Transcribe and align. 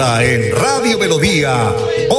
En 0.00 0.52
Radio 0.54 0.96
Melodía. 0.96 1.74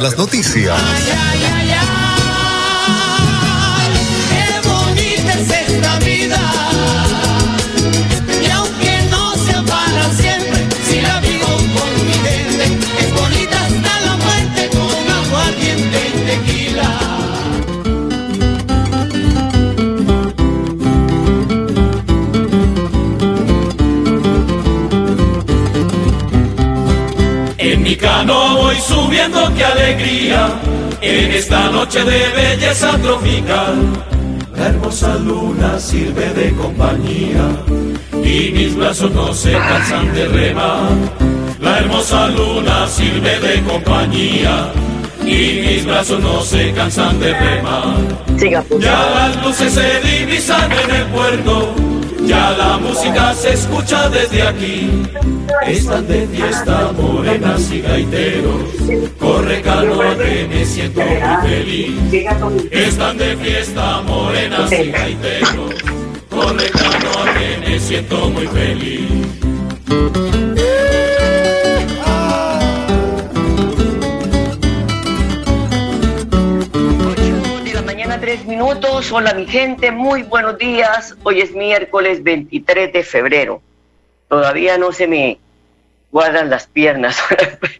las 0.00 0.16
noticias. 0.16 0.80
no 0.80 1.37
voy 29.18 29.32
subiendo, 29.32 29.54
qué 29.54 29.64
alegría, 29.64 30.48
en 31.00 31.32
esta 31.32 31.70
noche 31.70 32.04
de 32.04 32.28
belleza 32.28 32.98
tropical. 32.98 34.04
La 34.56 34.68
hermosa 34.68 35.14
luna 35.16 35.78
sirve 35.78 36.30
de 36.30 36.52
compañía 36.52 37.42
y 38.12 38.50
mis 38.52 38.76
brazos 38.76 39.12
no 39.12 39.32
se 39.32 39.52
cansan 39.52 40.12
de 40.14 40.26
remar. 40.26 40.90
La 41.60 41.78
hermosa 41.78 42.28
luna 42.28 42.86
sirve 42.88 43.38
de 43.38 43.62
compañía 43.62 44.72
y 45.24 45.60
mis 45.66 45.86
brazos 45.86 46.20
no 46.20 46.40
se 46.42 46.72
cansan 46.72 47.20
de 47.20 47.34
remar. 47.34 47.94
Ya 48.80 49.10
las 49.14 49.44
luces 49.44 49.72
se 49.72 50.00
divisan 50.00 50.70
en 50.72 50.94
el 50.96 51.06
puerto 51.06 51.74
ya 52.28 52.50
la 52.50 52.76
música 52.76 53.34
se 53.34 53.54
escucha 53.54 54.08
desde 54.10 54.42
aquí. 54.42 55.02
Están 55.66 56.06
de 56.06 56.26
fiesta 56.26 56.92
morenas 56.92 57.72
y 57.72 57.80
gaiteros. 57.80 58.60
Corre 59.18 59.62
calor 59.62 60.16
me 60.18 60.64
siento 60.64 61.00
muy 61.00 61.48
feliz. 61.48 61.92
Están 62.70 63.16
de 63.16 63.36
fiesta 63.36 64.02
morenas 64.02 64.70
y 64.72 64.90
gaiteros. 64.90 65.74
Corre 66.28 66.70
calor 66.70 67.28
que 67.38 67.70
me 67.70 67.80
siento 67.80 68.30
muy 68.30 68.46
feliz. 68.46 70.47
Hola 78.60 79.34
mi 79.34 79.46
gente, 79.46 79.92
muy 79.92 80.24
buenos 80.24 80.58
días. 80.58 81.16
Hoy 81.22 81.40
es 81.40 81.54
miércoles 81.54 82.24
23 82.24 82.92
de 82.92 83.04
febrero. 83.04 83.62
Todavía 84.26 84.76
no 84.76 84.90
se 84.90 85.06
me 85.06 85.38
guardan 86.10 86.50
las 86.50 86.66
piernas, 86.66 87.22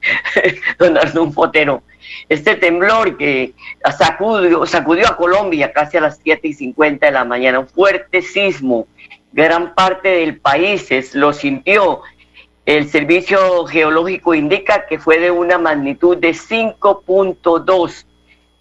don 0.78 0.96
un 1.18 1.32
Fotero. 1.32 1.83
Este 2.28 2.55
temblor 2.55 3.17
que 3.17 3.55
sacudió, 3.98 4.64
sacudió 4.67 5.08
a 5.08 5.17
Colombia 5.17 5.72
casi 5.72 5.96
a 5.96 6.02
las 6.02 6.20
7 6.22 6.46
y 6.46 6.52
50 6.52 7.06
de 7.06 7.12
la 7.12 7.24
mañana, 7.24 7.58
un 7.58 7.68
fuerte 7.68 8.22
sismo. 8.22 8.86
Gran 9.33 9.74
parte 9.74 10.08
del 10.08 10.38
país 10.38 10.88
lo 11.17 11.33
sintió. 11.33 12.02
El 12.67 12.88
servicio 12.88 13.67
geológico 13.67 14.33
indica 14.33 14.86
que 14.86 15.00
fue 15.00 15.18
de 15.18 15.33
una 15.33 15.58
magnitud 15.58 16.17
de 16.17 16.30
5.2 16.30 18.05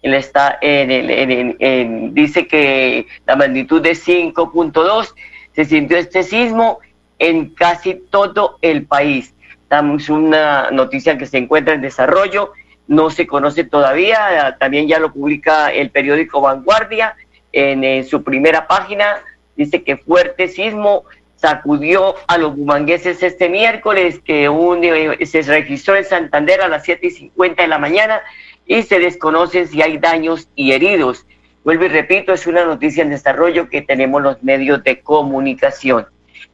él 0.02 0.14
está 0.14 0.58
el, 0.60 2.14
dice 2.14 2.46
que 2.46 3.06
la 3.26 3.36
magnitud 3.36 3.82
de 3.82 3.92
5.2 3.92 5.14
se 5.54 5.64
sintió 5.64 5.96
este 5.96 6.22
sismo 6.22 6.78
en 7.18 7.50
casi 7.50 7.94
todo 8.10 8.58
el 8.62 8.86
país. 8.86 9.34
Damos 9.68 10.08
una 10.08 10.70
noticia 10.70 11.18
que 11.18 11.26
se 11.26 11.38
encuentra 11.38 11.74
en 11.74 11.80
desarrollo, 11.80 12.52
no 12.86 13.10
se 13.10 13.26
conoce 13.26 13.64
todavía, 13.64 14.56
también 14.60 14.88
ya 14.88 14.98
lo 14.98 15.12
publica 15.12 15.70
el 15.72 15.90
periódico 15.90 16.40
Vanguardia 16.40 17.16
en, 17.52 18.04
su 18.04 18.22
primera 18.22 18.66
página, 18.66 19.18
dice 19.56 19.82
que 19.82 19.96
fuerte 19.96 20.48
sismo 20.48 21.04
sacudió 21.36 22.14
a 22.26 22.38
los 22.38 22.56
bumangueses 22.56 23.22
este 23.22 23.48
miércoles, 23.48 24.20
que 24.24 24.48
un, 24.48 24.82
eh, 24.82 25.24
se 25.26 25.42
registró 25.42 25.96
en 25.96 26.04
Santander 26.04 26.60
a 26.62 26.68
las 26.68 26.84
7 26.84 27.06
y 27.06 27.10
50 27.10 27.62
de 27.62 27.68
la 27.68 27.78
mañana 27.78 28.22
y 28.68 28.82
se 28.82 29.00
desconoce 29.00 29.66
si 29.66 29.82
hay 29.82 29.98
daños 29.98 30.48
y 30.54 30.72
heridos. 30.72 31.26
Vuelvo 31.64 31.86
y 31.86 31.88
repito, 31.88 32.32
es 32.32 32.46
una 32.46 32.64
noticia 32.64 33.02
en 33.02 33.10
desarrollo 33.10 33.68
que 33.68 33.82
tenemos 33.82 34.22
los 34.22 34.40
medios 34.42 34.84
de 34.84 35.00
comunicación. 35.00 36.06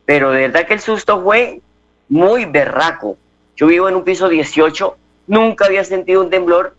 Pero 0.07 0.31
de 0.31 0.43
verdad 0.43 0.67
que 0.67 0.75
el 0.75 0.81
susto 0.81 1.23
fue 1.23 1.61
muy 2.09 2.47
berraco. 2.47 3.19
Yo 3.57 3.67
vivo 3.67 3.89
en 3.89 3.97
un 3.97 4.05
piso 4.05 4.29
18, 4.29 4.97
nunca 5.27 5.67
había 5.67 5.85
sentido 5.85 6.23
un 6.23 6.31
temblor, 6.31 6.77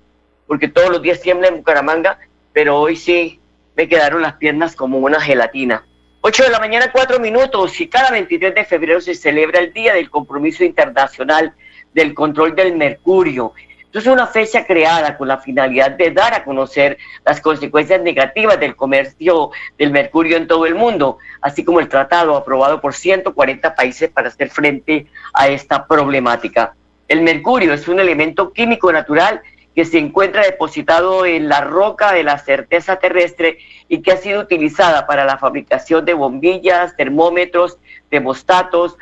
porque 0.47 0.69
todos 0.69 0.89
los 0.89 1.01
días 1.01 1.21
tiembla 1.21 1.49
en 1.49 1.57
Bucaramanga, 1.57 2.17
pero 2.53 2.79
hoy 2.79 2.95
sí 2.95 3.39
me 3.75 3.89
quedaron 3.89 4.21
las 4.21 4.33
piernas 4.35 4.75
como 4.75 4.99
una 4.99 5.19
gelatina. 5.19 5.85
8 6.21 6.43
de 6.43 6.49
la 6.49 6.59
mañana, 6.59 6.91
4 6.91 7.19
minutos, 7.19 7.79
y 7.81 7.87
cada 7.87 8.11
23 8.11 8.55
de 8.55 8.65
febrero 8.65 9.01
se 9.01 9.13
celebra 9.13 9.59
el 9.59 9.73
Día 9.73 9.93
del 9.93 10.09
Compromiso 10.09 10.63
Internacional 10.63 11.53
del 11.93 12.13
Control 12.13 12.55
del 12.55 12.75
Mercurio. 12.75 13.53
Entonces, 13.95 14.11
una 14.11 14.27
fecha 14.27 14.65
creada 14.65 15.15
con 15.15 15.29
la 15.29 15.37
finalidad 15.37 15.91
de 15.91 16.11
dar 16.11 16.33
a 16.33 16.43
conocer 16.43 16.97
las 17.23 17.39
consecuencias 17.39 18.01
negativas 18.01 18.59
del 18.59 18.75
comercio 18.75 19.51
del 19.77 19.91
mercurio 19.91 20.35
en 20.35 20.47
todo 20.47 20.65
el 20.65 20.75
mundo, 20.75 21.19
así 21.39 21.63
como 21.63 21.79
el 21.79 21.87
tratado 21.87 22.35
aprobado 22.35 22.81
por 22.81 22.93
140 22.93 23.73
países 23.73 24.09
para 24.09 24.27
hacer 24.27 24.49
frente 24.49 25.07
a 25.33 25.47
esta 25.47 25.87
problemática. 25.87 26.75
El 27.07 27.21
mercurio 27.21 27.73
es 27.73 27.87
un 27.87 28.01
elemento 28.01 28.51
químico 28.51 28.91
natural 28.91 29.41
que 29.73 29.85
se 29.85 29.97
encuentra 29.97 30.43
depositado 30.43 31.25
en 31.25 31.47
la 31.47 31.61
roca 31.61 32.11
de 32.11 32.23
la 32.23 32.37
certeza 32.37 32.97
terrestre 32.97 33.59
y 33.87 34.01
que 34.01 34.11
ha 34.11 34.17
sido 34.17 34.41
utilizada 34.41 35.07
para 35.07 35.23
la 35.23 35.37
fabricación 35.37 36.03
de 36.03 36.15
bombillas, 36.15 36.97
termómetros, 36.97 37.77
termostatos, 38.09 38.97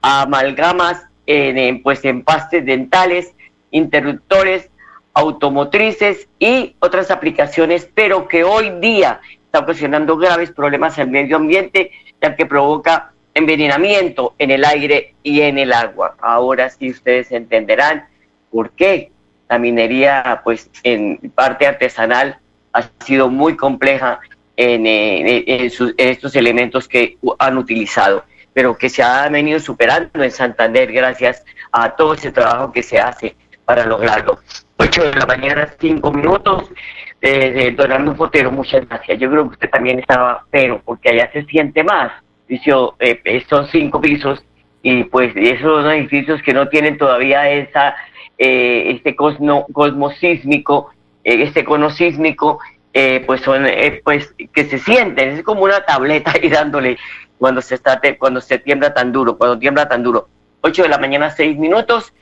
amalgamas, 0.00 1.08
en, 1.26 1.82
pues 1.82 2.04
empastes 2.04 2.64
dentales, 2.64 3.34
interruptores, 3.70 4.70
automotrices 5.14 6.28
y 6.38 6.76
otras 6.78 7.10
aplicaciones, 7.10 7.88
pero 7.94 8.28
que 8.28 8.44
hoy 8.44 8.70
día 8.80 9.20
está 9.44 9.60
ocasionando 9.60 10.16
graves 10.16 10.52
problemas 10.52 10.98
al 10.98 11.08
medio 11.08 11.36
ambiente, 11.36 11.90
ya 12.20 12.36
que 12.36 12.46
provoca 12.46 13.12
envenenamiento 13.34 14.34
en 14.38 14.50
el 14.50 14.64
aire 14.64 15.14
y 15.22 15.40
en 15.40 15.58
el 15.58 15.72
agua. 15.72 16.16
Ahora 16.20 16.70
sí 16.70 16.90
ustedes 16.90 17.32
entenderán 17.32 18.06
por 18.50 18.70
qué 18.70 19.10
la 19.48 19.58
minería, 19.58 20.40
pues 20.44 20.70
en 20.82 21.18
parte 21.34 21.66
artesanal, 21.66 22.38
ha 22.72 22.82
sido 23.04 23.28
muy 23.28 23.56
compleja 23.56 24.20
en, 24.56 24.84
estos 24.86 26.36
elementos 26.36 26.88
que 26.88 27.16
han 27.38 27.58
utilizado, 27.58 28.24
pero 28.52 28.76
que 28.76 28.88
se 28.88 29.02
ha 29.02 29.28
venido 29.28 29.60
superando 29.60 30.22
en 30.22 30.30
Santander 30.30 30.92
gracias 30.92 31.44
a 31.72 31.96
todo 31.96 32.14
ese 32.14 32.32
trabajo 32.32 32.72
que 32.72 32.82
se 32.82 32.98
hace 32.98 33.36
para 33.68 33.84
lograrlo. 33.84 34.38
8 34.78 35.02
de 35.10 35.14
la 35.14 35.26
mañana, 35.26 35.68
5 35.78 36.10
minutos. 36.10 36.70
Eh, 37.20 37.74
don 37.76 38.16
Fotero, 38.16 38.50
muchas 38.50 38.88
gracias. 38.88 39.18
Yo 39.18 39.30
creo 39.30 39.42
que 39.44 39.54
usted 39.54 39.68
también 39.68 39.98
estaba, 39.98 40.46
pero 40.50 40.80
porque 40.82 41.10
allá 41.10 41.30
se 41.34 41.44
siente 41.44 41.84
más. 41.84 42.10
Dice, 42.48 42.72
eh, 42.98 43.44
son 43.50 43.68
cinco 43.68 44.00
pisos 44.00 44.42
y 44.82 45.04
pues 45.04 45.34
esos 45.36 45.84
edificios 45.84 46.40
que 46.42 46.54
no 46.54 46.68
tienen 46.68 46.96
todavía 46.96 47.50
esa 47.50 47.94
eh, 48.38 48.92
este 48.92 49.14
cosmo, 49.14 49.66
sísmico, 50.18 50.90
eh, 51.24 51.42
este 51.42 51.62
cono 51.62 51.90
sísmico, 51.90 52.58
eh, 52.94 53.22
pues 53.26 53.42
son 53.42 53.66
pues 54.02 54.34
que 54.54 54.64
se 54.64 54.78
sienten, 54.78 55.30
es 55.30 55.42
como 55.42 55.64
una 55.64 55.84
tableta 55.84 56.32
ahí 56.42 56.48
dándole 56.48 56.96
cuando 57.36 57.60
se 57.60 57.74
está 57.74 58.00
cuando 58.18 58.40
se 58.40 58.58
tiembla 58.60 58.94
tan 58.94 59.12
duro, 59.12 59.36
cuando 59.36 59.58
tiembla 59.58 59.88
tan 59.88 60.02
duro. 60.02 60.28
8 60.62 60.84
de 60.84 60.88
la 60.88 60.98
mañana, 60.98 61.30
6 61.30 61.58
minutos. 61.58 62.14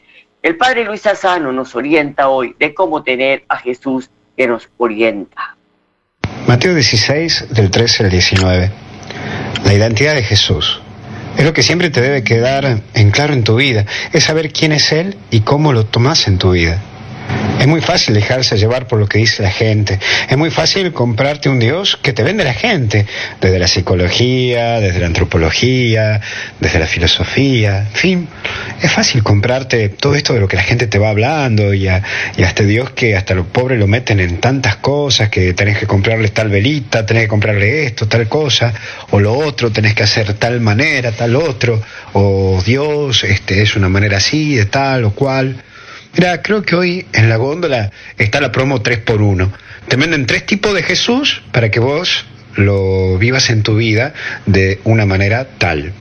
El 0.47 0.57
padre 0.57 0.85
Luis 0.85 1.05
Asano 1.09 1.51
nos 1.51 1.75
orienta 1.75 2.29
hoy 2.29 2.55
de 2.61 2.73
cómo 2.73 3.03
tener 3.03 3.45
a 3.49 3.57
Jesús 3.57 4.11
que 4.37 4.47
nos 4.47 4.69
orienta. 4.77 5.57
Mateo 6.47 6.73
16, 6.73 7.47
del 7.51 7.69
13 7.69 8.05
al 8.05 8.11
19. 8.11 8.71
La 9.65 9.75
identidad 9.75 10.15
de 10.15 10.23
Jesús. 10.23 10.81
Es 11.37 11.45
lo 11.45 11.53
que 11.53 11.65
siempre 11.65 11.91
te 11.91 12.01
debe 12.01 12.23
quedar 12.23 12.81
en 12.95 13.11
claro 13.11 13.33
en 13.33 13.43
tu 13.43 13.57
vida, 13.57 13.87
es 14.13 14.23
saber 14.23 14.53
quién 14.53 14.71
es 14.71 14.93
Él 14.93 15.17
y 15.33 15.41
cómo 15.41 15.73
lo 15.73 15.85
tomas 15.85 16.29
en 16.29 16.39
tu 16.39 16.53
vida. 16.53 16.81
Es 17.67 17.67
muy 17.67 17.81
fácil 17.81 18.15
dejarse 18.15 18.57
llevar 18.59 18.87
por 18.87 19.01
lo 19.01 19.09
que 19.09 19.19
dice 19.19 19.43
la 19.43 19.51
gente. 19.51 19.99
Es 20.29 20.37
muy 20.37 20.51
fácil 20.51 20.93
comprarte 20.93 21.49
un 21.49 21.59
Dios 21.59 21.99
que 22.01 22.13
te 22.13 22.23
vende 22.23 22.45
la 22.45 22.55
gente, 22.55 23.07
desde 23.41 23.59
la 23.59 23.67
psicología, 23.67 24.79
desde 24.79 25.01
la 25.01 25.07
antropología, 25.07 26.21
desde 26.61 26.79
la 26.79 26.87
filosofía, 26.87 27.81
en 27.81 27.93
fin. 27.93 28.29
Es 28.81 28.93
fácil 28.93 29.23
comprarte 29.23 29.89
todo 29.89 30.15
esto 30.15 30.35
de 30.35 30.41
lo 30.41 30.49
que 30.49 30.57
la 30.57 30.63
gente 30.63 30.87
te 30.87 30.99
va 30.99 31.09
hablando 31.09 31.75
y 31.75 31.89
a, 31.89 32.03
este 32.37 32.67
Dios 32.67 32.91
que 32.91 33.17
hasta 33.17 33.35
los 33.35 33.47
pobres 33.47 33.81
lo 33.81 33.87
meten 33.87 34.21
en 34.21 34.39
tantas 34.39 34.77
cosas, 34.77 35.31
que 35.31 35.53
tenés 35.55 35.79
que 35.79 35.87
comprarle 35.87 36.29
tal 36.29 36.51
velita, 36.51 37.05
tenés 37.05 37.25
que 37.25 37.29
comprarle 37.29 37.87
esto, 37.87 38.07
tal 38.07 38.29
cosa, 38.29 38.73
o 39.11 39.19
lo 39.19 39.33
otro, 39.33 39.73
tenés 39.73 39.95
que 39.95 40.03
hacer 40.03 40.35
tal 40.35 40.61
manera, 40.61 41.11
tal 41.11 41.35
otro, 41.35 41.83
o 42.13 42.63
Dios 42.65 43.25
este, 43.25 43.63
es 43.63 43.75
una 43.77 43.89
manera 43.89 44.19
así, 44.19 44.55
de 44.55 44.67
tal 44.67 45.05
o 45.05 45.11
cual. 45.13 45.57
Mira, 46.17 46.41
creo 46.41 46.63
que 46.63 46.75
hoy 46.75 47.07
en 47.13 47.29
la 47.29 47.37
góndola 47.37 47.93
está 48.17 48.41
la 48.41 48.51
promo 48.51 48.83
3x1. 48.83 49.51
Te 49.87 49.97
venden 49.97 50.25
tres 50.25 50.47
tipos 50.47 50.73
de 50.73 50.83
Jesús 50.83 51.43
para 51.53 51.71
que 51.71 51.79
vos 51.79 52.25
lo 52.55 53.19
vivas 53.19 53.51
en 53.51 53.63
tu 53.63 53.77
vida 53.77 54.15
de 54.47 54.81
una 54.85 55.05
manera 55.05 55.47
tal. 55.59 55.93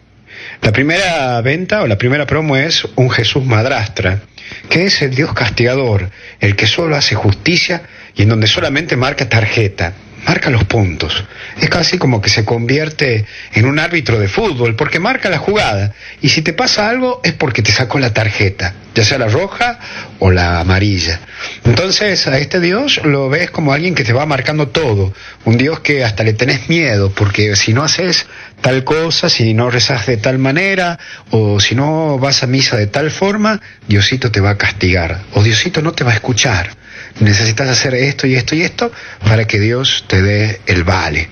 La 0.62 0.72
primera 0.72 1.42
venta 1.42 1.82
o 1.82 1.88
la 1.88 1.98
primera 1.98 2.26
promo 2.26 2.56
es 2.56 2.88
un 2.96 3.10
Jesús 3.10 3.44
madrastra, 3.44 4.22
que 4.70 4.86
es 4.86 5.02
el 5.02 5.14
Dios 5.14 5.34
castigador, 5.34 6.10
el 6.40 6.56
que 6.56 6.66
solo 6.66 6.96
hace 6.96 7.16
justicia 7.16 7.82
y 8.16 8.22
en 8.22 8.30
donde 8.30 8.48
solamente 8.48 8.96
marca 8.96 9.28
tarjeta 9.28 9.96
marca 10.26 10.50
los 10.50 10.66
puntos. 10.66 11.24
Es 11.62 11.70
casi 11.70 11.98
como 11.98 12.22
que 12.22 12.30
se 12.30 12.44
convierte 12.44 13.26
en 13.54 13.66
un 13.66 13.80
árbitro 13.80 14.20
de 14.20 14.28
fútbol, 14.28 14.76
porque 14.76 15.00
marca 15.00 15.30
la 15.30 15.38
jugada. 15.38 15.94
Y 16.22 16.30
si 16.30 16.42
te 16.42 16.54
pasa 16.54 16.90
algo 16.90 17.22
es 17.24 17.34
porque 17.34 17.62
te 17.62 17.72
sacó 17.72 18.00
la 18.00 18.14
tarjeta, 18.14 18.74
ya 18.96 19.04
sea 19.04 19.18
la 19.18 19.28
roja 19.28 19.80
o 20.20 20.32
la 20.32 20.60
amarilla. 20.60 21.20
Entonces 21.64 22.28
a 22.28 22.38
este 22.40 22.60
Dios 22.60 23.02
lo 23.04 23.30
ves 23.30 23.52
como 23.52 23.74
alguien 23.74 23.96
que 23.96 24.04
te 24.04 24.14
va 24.14 24.26
marcando 24.26 24.70
todo. 24.70 25.14
Un 25.46 25.58
Dios 25.58 25.80
que 25.82 26.04
hasta 26.04 26.24
le 26.24 26.34
tenés 26.34 26.70
miedo, 26.70 27.12
porque 27.12 27.56
si 27.56 27.74
no 27.74 27.84
haces 27.84 28.26
tal 28.62 28.84
cosa, 28.84 29.30
si 29.30 29.54
no 29.54 29.70
rezas 29.70 30.08
de 30.08 30.18
tal 30.18 30.40
manera, 30.40 30.98
o 31.30 31.60
si 31.60 31.76
no 31.76 32.18
vas 32.18 32.42
a 32.42 32.48
misa 32.48 32.78
de 32.78 32.88
tal 32.88 33.12
forma, 33.12 33.62
Diosito 33.88 34.32
te 34.32 34.42
va 34.42 34.52
a 34.52 34.58
castigar, 34.58 35.22
o 35.34 35.44
Diosito 35.44 35.82
no 35.82 35.92
te 35.92 36.04
va 36.04 36.12
a 36.12 36.16
escuchar 36.16 36.85
necesitas 37.20 37.70
hacer 37.70 37.96
esto 37.96 38.28
y 38.28 38.36
esto 38.36 38.56
y 38.56 38.62
esto 38.62 38.92
para 39.28 39.46
que 39.46 39.60
Dios 39.60 40.06
te 40.08 40.22
dé 40.22 40.60
el 40.66 40.84
vale. 40.84 41.30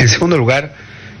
En 0.00 0.08
segundo 0.08 0.36
lugar, 0.36 0.72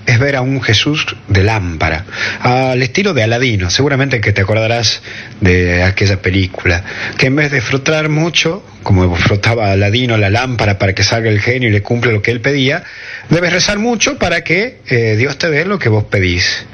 es 0.08 0.18
ver 0.18 0.36
a 0.36 0.40
un 0.40 0.62
Jesús 0.62 1.04
de 1.28 1.42
lámpara, 1.44 2.06
al 2.40 2.82
estilo 2.82 3.12
de 3.12 3.22
Aladino, 3.22 3.68
seguramente 3.68 4.22
que 4.22 4.32
te 4.32 4.40
acordarás 4.40 5.02
de 5.42 5.82
aquella 5.82 6.22
película, 6.22 6.82
que 7.18 7.26
en 7.26 7.36
vez 7.36 7.50
de 7.50 7.60
frotar 7.60 8.08
mucho, 8.08 8.64
como 8.82 9.14
frotaba 9.16 9.70
Aladino 9.70 10.16
la 10.16 10.30
lámpara 10.30 10.78
para 10.78 10.94
que 10.94 11.02
salga 11.02 11.28
el 11.28 11.40
genio 11.40 11.68
y 11.68 11.72
le 11.72 11.82
cumpla 11.82 12.10
lo 12.10 12.22
que 12.22 12.30
él 12.30 12.40
pedía, 12.40 12.84
debes 13.28 13.52
rezar 13.52 13.78
mucho 13.78 14.16
para 14.16 14.42
que 14.42 14.78
eh, 14.88 15.14
Dios 15.18 15.36
te 15.36 15.50
dé 15.50 15.66
lo 15.66 15.78
que 15.78 15.90
vos 15.90 16.04
pedís. 16.04 16.64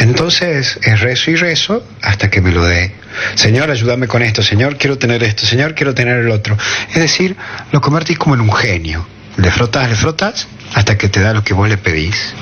Entonces 0.00 0.78
es 0.82 1.00
rezo 1.00 1.30
y 1.30 1.36
rezo 1.36 1.86
hasta 2.02 2.30
que 2.30 2.40
me 2.40 2.52
lo 2.52 2.64
dé. 2.64 2.92
Señor, 3.34 3.70
ayúdame 3.70 4.06
con 4.06 4.22
esto. 4.22 4.42
Señor, 4.42 4.76
quiero 4.76 4.98
tener 4.98 5.22
esto. 5.22 5.46
Señor, 5.46 5.74
quiero 5.74 5.94
tener 5.94 6.18
el 6.18 6.30
otro. 6.30 6.56
Es 6.90 7.00
decir, 7.00 7.36
lo 7.72 7.80
convertís 7.80 8.18
como 8.18 8.34
en 8.34 8.40
un 8.42 8.52
genio. 8.52 9.06
Le 9.36 9.50
frotas, 9.50 9.88
le 9.88 9.96
frotas 9.96 10.48
hasta 10.74 10.96
que 10.96 11.08
te 11.08 11.20
da 11.20 11.32
lo 11.32 11.42
que 11.42 11.54
vos 11.54 11.68
le 11.68 11.76
pedís. 11.76 12.34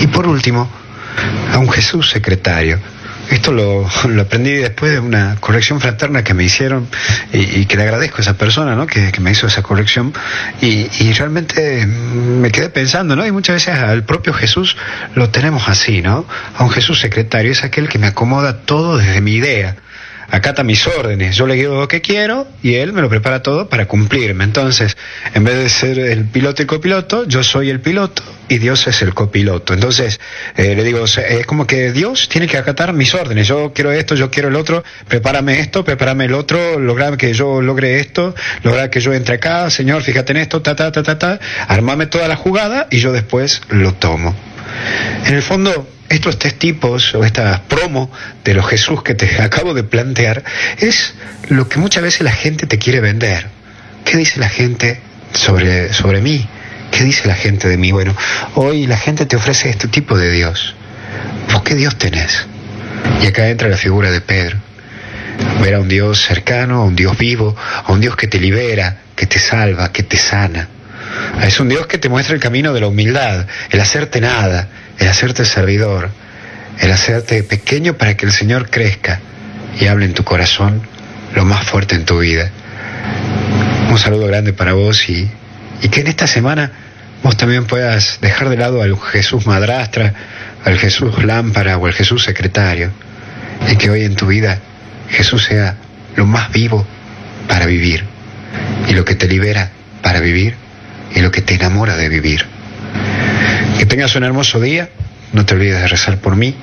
Y 0.00 0.06
por 0.06 0.26
último, 0.26 0.70
a 1.52 1.58
un 1.58 1.70
Jesús 1.70 2.10
secretario 2.10 2.78
esto 3.30 3.52
lo, 3.52 3.86
aprendí 4.20 4.52
después 4.52 4.92
de 4.92 4.98
una 4.98 5.36
corrección 5.40 5.80
fraterna 5.80 6.24
que 6.24 6.34
me 6.34 6.44
hicieron 6.44 6.88
y, 7.32 7.66
que 7.66 7.76
le 7.76 7.84
agradezco 7.84 8.18
a 8.18 8.20
esa 8.20 8.34
persona 8.34 8.74
¿no? 8.74 8.86
que, 8.86 9.12
me 9.20 9.30
hizo 9.30 9.46
esa 9.46 9.62
corrección 9.62 10.12
y, 10.60 10.88
y, 10.98 11.12
realmente 11.12 11.86
me 11.86 12.50
quedé 12.50 12.70
pensando, 12.70 13.14
¿no? 13.16 13.26
Y 13.26 13.32
muchas 13.32 13.56
veces 13.56 13.78
al 13.78 14.04
propio 14.04 14.32
Jesús 14.32 14.76
lo 15.14 15.30
tenemos 15.30 15.68
así, 15.68 16.02
¿no? 16.02 16.26
A 16.56 16.64
un 16.64 16.70
Jesús 16.70 17.00
secretario, 17.00 17.52
es 17.52 17.62
aquel 17.62 17.88
que 17.88 17.98
me 17.98 18.08
acomoda 18.08 18.62
todo 18.62 18.98
desde 18.98 19.20
mi 19.20 19.34
idea 19.34 19.76
acata 20.30 20.62
mis 20.62 20.86
órdenes, 20.86 21.36
yo 21.36 21.46
le 21.46 21.54
digo 21.54 21.74
lo 21.74 21.88
que 21.88 22.00
quiero 22.00 22.46
y 22.62 22.74
él 22.74 22.92
me 22.92 23.00
lo 23.00 23.08
prepara 23.08 23.42
todo 23.42 23.68
para 23.68 23.86
cumplirme. 23.86 24.44
Entonces, 24.44 24.96
en 25.34 25.44
vez 25.44 25.56
de 25.56 25.68
ser 25.68 25.98
el 25.98 26.24
piloto 26.24 26.62
y 26.62 26.66
copiloto, 26.66 27.24
yo 27.24 27.42
soy 27.42 27.70
el 27.70 27.80
piloto 27.80 28.22
y 28.48 28.58
Dios 28.58 28.86
es 28.86 29.02
el 29.02 29.14
copiloto. 29.14 29.74
Entonces, 29.74 30.20
eh, 30.56 30.74
le 30.74 30.84
digo, 30.84 31.04
es 31.04 31.46
como 31.46 31.66
que 31.66 31.92
Dios 31.92 32.28
tiene 32.28 32.46
que 32.46 32.58
acatar 32.58 32.92
mis 32.92 33.14
órdenes. 33.14 33.48
Yo 33.48 33.72
quiero 33.72 33.92
esto, 33.92 34.14
yo 34.14 34.30
quiero 34.30 34.48
el 34.48 34.56
otro, 34.56 34.84
prepárame 35.08 35.60
esto, 35.60 35.84
prepárame 35.84 36.26
el 36.26 36.34
otro, 36.34 36.78
lograr 36.78 37.16
que 37.16 37.32
yo 37.32 37.60
logre 37.60 38.00
esto, 38.00 38.34
lograr 38.62 38.90
que 38.90 39.00
yo 39.00 39.12
entre 39.12 39.36
acá, 39.36 39.70
Señor, 39.70 40.02
fíjate 40.02 40.32
en 40.32 40.38
esto, 40.38 40.62
ta, 40.62 40.76
ta, 40.76 40.92
ta, 40.92 41.02
ta, 41.02 41.18
ta, 41.18 41.40
armame 41.68 42.06
toda 42.06 42.28
la 42.28 42.36
jugada 42.36 42.86
y 42.90 42.98
yo 42.98 43.12
después 43.12 43.62
lo 43.68 43.94
tomo. 43.94 44.34
En 45.26 45.34
el 45.34 45.42
fondo, 45.42 45.88
estos 46.10 46.38
tres 46.38 46.58
tipos 46.58 47.14
o 47.14 47.24
esta 47.24 47.62
promo 47.62 48.10
de 48.44 48.54
los 48.54 48.66
Jesús 48.66 49.02
que 49.02 49.14
te 49.14 49.40
acabo 49.42 49.72
de 49.72 49.84
plantear 49.84 50.44
es 50.78 51.14
lo 51.48 51.68
que 51.68 51.78
muchas 51.78 52.02
veces 52.02 52.22
la 52.22 52.32
gente 52.32 52.66
te 52.66 52.78
quiere 52.78 53.00
vender. 53.00 53.46
¿Qué 54.04 54.16
dice 54.16 54.40
la 54.40 54.48
gente 54.48 55.00
sobre, 55.32 55.92
sobre 55.94 56.20
mí? 56.20 56.46
¿Qué 56.90 57.04
dice 57.04 57.28
la 57.28 57.36
gente 57.36 57.68
de 57.68 57.76
mí? 57.76 57.92
Bueno, 57.92 58.14
hoy 58.56 58.86
la 58.86 58.96
gente 58.96 59.24
te 59.24 59.36
ofrece 59.36 59.70
este 59.70 59.86
tipo 59.86 60.18
de 60.18 60.30
Dios. 60.32 60.74
¿Vos 61.52 61.62
qué 61.62 61.76
Dios 61.76 61.96
tenés? 61.96 62.46
Y 63.22 63.26
acá 63.26 63.48
entra 63.48 63.68
la 63.68 63.76
figura 63.76 64.10
de 64.10 64.20
Pedro. 64.20 64.58
Ver 65.62 65.74
a 65.74 65.80
un 65.80 65.88
Dios 65.88 66.20
cercano, 66.20 66.82
a 66.82 66.84
un 66.84 66.96
Dios 66.96 67.16
vivo, 67.16 67.54
a 67.56 67.92
un 67.92 68.00
Dios 68.00 68.16
que 68.16 68.26
te 68.26 68.40
libera, 68.40 68.98
que 69.14 69.26
te 69.26 69.38
salva, 69.38 69.92
que 69.92 70.02
te 70.02 70.16
sana. 70.16 70.68
Es 71.42 71.58
un 71.60 71.68
Dios 71.68 71.86
que 71.86 71.98
te 71.98 72.08
muestra 72.08 72.34
el 72.34 72.40
camino 72.40 72.72
de 72.72 72.80
la 72.80 72.88
humildad, 72.88 73.46
el 73.70 73.80
hacerte 73.80 74.20
nada, 74.20 74.68
el 74.98 75.08
hacerte 75.08 75.44
servidor, 75.44 76.10
el 76.78 76.92
hacerte 76.92 77.42
pequeño 77.42 77.94
para 77.94 78.16
que 78.16 78.26
el 78.26 78.32
Señor 78.32 78.70
crezca 78.70 79.20
y 79.78 79.86
hable 79.86 80.04
en 80.04 80.14
tu 80.14 80.24
corazón 80.24 80.82
lo 81.34 81.44
más 81.44 81.66
fuerte 81.66 81.94
en 81.94 82.04
tu 82.04 82.18
vida. 82.18 82.50
Un 83.90 83.98
saludo 83.98 84.26
grande 84.26 84.52
para 84.52 84.72
vos 84.72 85.08
y, 85.08 85.30
y 85.82 85.88
que 85.88 86.00
en 86.00 86.06
esta 86.06 86.26
semana 86.26 86.70
vos 87.22 87.36
también 87.36 87.66
puedas 87.66 88.18
dejar 88.20 88.48
de 88.48 88.56
lado 88.56 88.82
al 88.82 88.98
Jesús 88.98 89.46
madrastra, 89.46 90.14
al 90.64 90.78
Jesús 90.78 91.24
lámpara 91.24 91.76
o 91.76 91.86
al 91.86 91.92
Jesús 91.92 92.22
secretario, 92.22 92.90
y 93.70 93.76
que 93.76 93.90
hoy 93.90 94.04
en 94.04 94.14
tu 94.14 94.26
vida 94.26 94.58
Jesús 95.08 95.44
sea 95.44 95.76
lo 96.16 96.26
más 96.26 96.52
vivo 96.52 96.86
para 97.48 97.66
vivir 97.66 98.04
y 98.88 98.92
lo 98.92 99.04
que 99.04 99.14
te 99.14 99.26
libera 99.26 99.70
para 100.02 100.20
vivir 100.20 100.54
y 101.14 101.20
lo 101.20 101.30
que 101.30 101.42
te 101.42 101.54
enamora 101.54 101.96
de 101.96 102.08
vivir. 102.08 102.46
Que 103.78 103.86
tengas 103.86 104.14
un 104.16 104.24
hermoso 104.24 104.60
día, 104.60 104.88
no 105.32 105.46
te 105.46 105.54
olvides 105.54 105.80
de 105.80 105.88
rezar 105.88 106.18
por 106.18 106.36
mí 106.36 106.54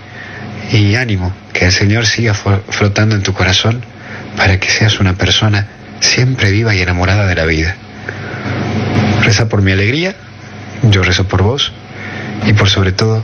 y 0.71 0.95
ánimo, 0.95 1.33
que 1.53 1.65
el 1.65 1.71
Señor 1.71 2.05
siga 2.05 2.33
flotando 2.33 3.15
en 3.15 3.23
tu 3.23 3.33
corazón 3.33 3.83
para 4.35 4.59
que 4.59 4.69
seas 4.69 4.99
una 4.99 5.13
persona 5.13 5.67
siempre 5.99 6.51
viva 6.51 6.75
y 6.75 6.81
enamorada 6.81 7.25
de 7.25 7.35
la 7.35 7.45
vida. 7.45 7.75
Reza 9.23 9.49
por 9.49 9.61
mi 9.61 9.71
alegría, 9.71 10.15
yo 10.83 11.03
rezo 11.03 11.27
por 11.27 11.41
vos 11.41 11.73
y 12.45 12.53
por 12.53 12.69
sobre 12.69 12.91
todo, 12.91 13.23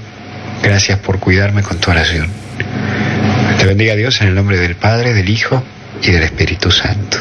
gracias 0.61 0.99
por 0.99 1.19
cuidarme 1.19 1.63
con 1.63 1.79
tu 1.79 1.91
oración. 1.91 2.29
Te 3.59 3.65
bendiga 3.65 3.95
Dios 3.95 4.21
en 4.21 4.29
el 4.29 4.35
nombre 4.35 4.57
del 4.57 4.75
Padre, 4.75 5.13
del 5.13 5.29
Hijo 5.29 5.63
y 6.01 6.11
del 6.11 6.23
Espíritu 6.23 6.71
Santo. 6.71 7.19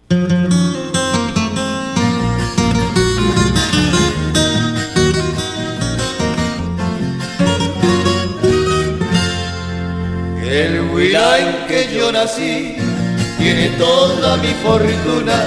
Nací 12.21 12.75
tiene 13.39 13.69
toda 13.79 14.37
mi 14.37 14.53
fortuna. 14.63 15.37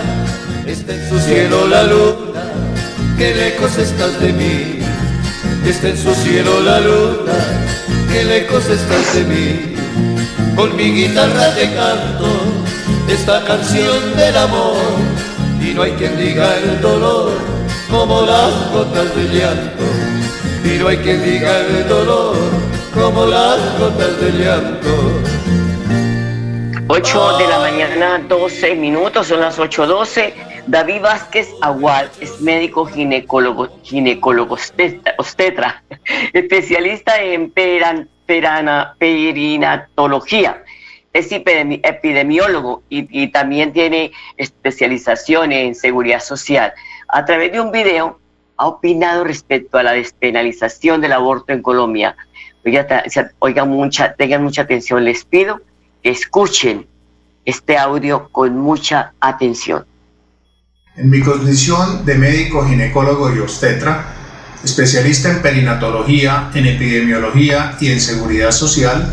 Está 0.66 0.94
en 0.94 1.08
su 1.08 1.18
cielo 1.20 1.68
la 1.68 1.84
luna, 1.84 2.42
que 3.16 3.34
lejos 3.34 3.78
estás 3.78 4.20
de 4.20 4.32
mí. 4.32 4.80
Está 5.64 5.88
en 5.90 5.96
su 5.96 6.12
cielo 6.14 6.60
la 6.62 6.80
luna, 6.80 7.38
que 8.10 8.24
lejos 8.24 8.64
estás 8.68 9.14
de 9.14 9.22
mí. 9.32 9.76
Con 10.56 10.74
mi 10.76 10.90
guitarra 10.98 11.54
te 11.54 11.72
canto 11.74 12.30
esta 13.08 13.44
canción 13.44 14.16
del 14.16 14.36
amor 14.36 14.76
y 15.60 15.74
no 15.74 15.82
hay 15.82 15.92
quien 15.92 16.16
diga 16.16 16.56
el 16.56 16.80
dolor 16.80 17.32
como 17.88 18.22
las 18.22 18.52
gotas 18.72 19.14
de 19.14 19.24
llanto. 19.36 19.84
Y 20.64 20.78
no 20.78 20.88
hay 20.88 20.96
quien 20.96 21.22
diga 21.22 21.52
el 21.60 21.88
dolor 21.88 22.36
como 22.92 23.26
las 23.26 23.58
gotas 23.78 24.20
de 24.20 24.30
llanto. 24.42 25.43
8 26.96 27.38
de 27.38 27.48
la 27.48 27.58
mañana, 27.58 28.18
12 28.28 28.76
minutos, 28.76 29.26
son 29.26 29.40
las 29.40 29.58
8.12. 29.58 30.32
David 30.68 31.00
Vázquez 31.02 31.52
Agual 31.60 32.08
es 32.20 32.40
médico 32.40 32.86
ginecólogo, 32.86 33.68
ginecólogo 33.82 34.56
obstetra, 35.18 35.82
especialista 36.32 37.20
en 37.20 37.50
perana, 37.50 38.94
perinatología. 38.96 40.62
Es 41.12 41.32
epidemiólogo 41.32 42.84
y, 42.88 43.26
también 43.26 43.72
tiene 43.72 44.12
especialización 44.36 45.50
en 45.50 45.74
seguridad 45.74 46.20
social. 46.20 46.74
A 47.08 47.24
través 47.24 47.50
de 47.50 47.60
un 47.60 47.72
video 47.72 48.20
ha 48.56 48.68
opinado 48.68 49.24
respecto 49.24 49.78
a 49.78 49.82
la 49.82 49.94
despenalización 49.94 51.00
del 51.00 51.14
aborto 51.14 51.52
en 51.52 51.60
Colombia 51.60 52.14
oigan 53.40 53.68
mucha, 53.68 54.14
tengan 54.14 54.42
mucha 54.42 54.62
atención, 54.62 55.04
les 55.04 55.24
pido 55.24 55.60
escuchen 56.04 56.86
este 57.44 57.76
audio 57.76 58.28
con 58.30 58.58
mucha 58.58 59.14
atención. 59.20 59.84
En 60.96 61.10
mi 61.10 61.20
condición 61.20 62.04
de 62.04 62.14
médico 62.14 62.64
ginecólogo 62.64 63.34
y 63.34 63.40
obstetra, 63.40 64.14
especialista 64.62 65.30
en 65.30 65.42
perinatología, 65.42 66.50
en 66.54 66.66
epidemiología 66.66 67.76
y 67.80 67.90
en 67.90 68.00
seguridad 68.00 68.52
social, 68.52 69.12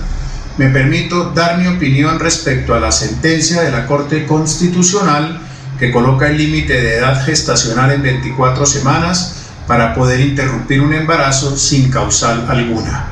me 0.57 0.69
permito 0.69 1.31
dar 1.31 1.57
mi 1.57 1.67
opinión 1.67 2.19
respecto 2.19 2.75
a 2.75 2.79
la 2.79 2.91
sentencia 2.91 3.61
de 3.61 3.71
la 3.71 3.87
Corte 3.87 4.27
Constitucional 4.27 5.41
que 5.79 5.91
coloca 5.91 6.27
el 6.27 6.37
límite 6.37 6.73
de 6.73 6.97
edad 6.97 7.25
gestacional 7.25 7.91
en 7.91 8.03
24 8.03 8.65
semanas 8.65 9.47
para 9.65 9.95
poder 9.95 10.19
interrumpir 10.19 10.81
un 10.81 10.93
embarazo 10.93 11.57
sin 11.57 11.89
causal 11.89 12.45
alguna. 12.49 13.10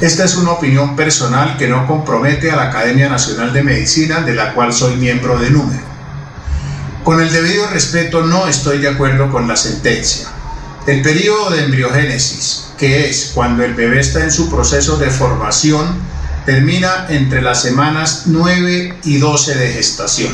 Esta 0.00 0.24
es 0.24 0.36
una 0.36 0.52
opinión 0.52 0.96
personal 0.96 1.56
que 1.58 1.68
no 1.68 1.86
compromete 1.86 2.50
a 2.50 2.56
la 2.56 2.68
Academia 2.68 3.08
Nacional 3.08 3.52
de 3.52 3.62
Medicina, 3.62 4.20
de 4.20 4.34
la 4.34 4.54
cual 4.54 4.72
soy 4.72 4.96
miembro 4.96 5.38
de 5.38 5.50
número. 5.50 5.82
Con 7.04 7.20
el 7.20 7.30
debido 7.32 7.66
respeto 7.68 8.22
no 8.22 8.46
estoy 8.46 8.78
de 8.78 8.88
acuerdo 8.88 9.30
con 9.30 9.46
la 9.46 9.56
sentencia. 9.56 10.28
El 10.86 11.02
periodo 11.02 11.50
de 11.50 11.64
embriogénesis, 11.64 12.72
que 12.78 13.08
es 13.08 13.32
cuando 13.34 13.62
el 13.62 13.74
bebé 13.74 14.00
está 14.00 14.24
en 14.24 14.30
su 14.30 14.48
proceso 14.48 14.96
de 14.96 15.10
formación, 15.10 15.86
termina 16.46 17.06
entre 17.10 17.42
las 17.42 17.60
semanas 17.60 18.22
9 18.26 19.00
y 19.04 19.18
12 19.18 19.54
de 19.54 19.72
gestación. 19.72 20.32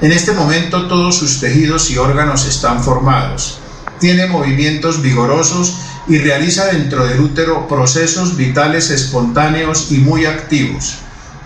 En 0.00 0.12
este 0.12 0.32
momento 0.32 0.88
todos 0.88 1.18
sus 1.18 1.40
tejidos 1.40 1.90
y 1.90 1.98
órganos 1.98 2.46
están 2.46 2.82
formados. 2.82 3.59
Tiene 4.00 4.26
movimientos 4.26 5.02
vigorosos 5.02 5.78
y 6.08 6.18
realiza 6.18 6.66
dentro 6.66 7.06
del 7.06 7.20
útero 7.20 7.68
procesos 7.68 8.36
vitales 8.36 8.90
espontáneos 8.90 9.92
y 9.92 9.98
muy 9.98 10.24
activos. 10.24 10.96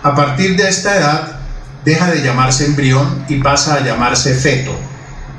A 0.01 0.15
partir 0.15 0.55
de 0.55 0.69
esta 0.69 0.95
edad, 0.95 1.39
deja 1.83 2.09
de 2.09 2.23
llamarse 2.23 2.65
embrión 2.65 3.25
y 3.27 3.35
pasa 3.41 3.75
a 3.75 3.83
llamarse 3.83 4.33
feto. 4.33 4.71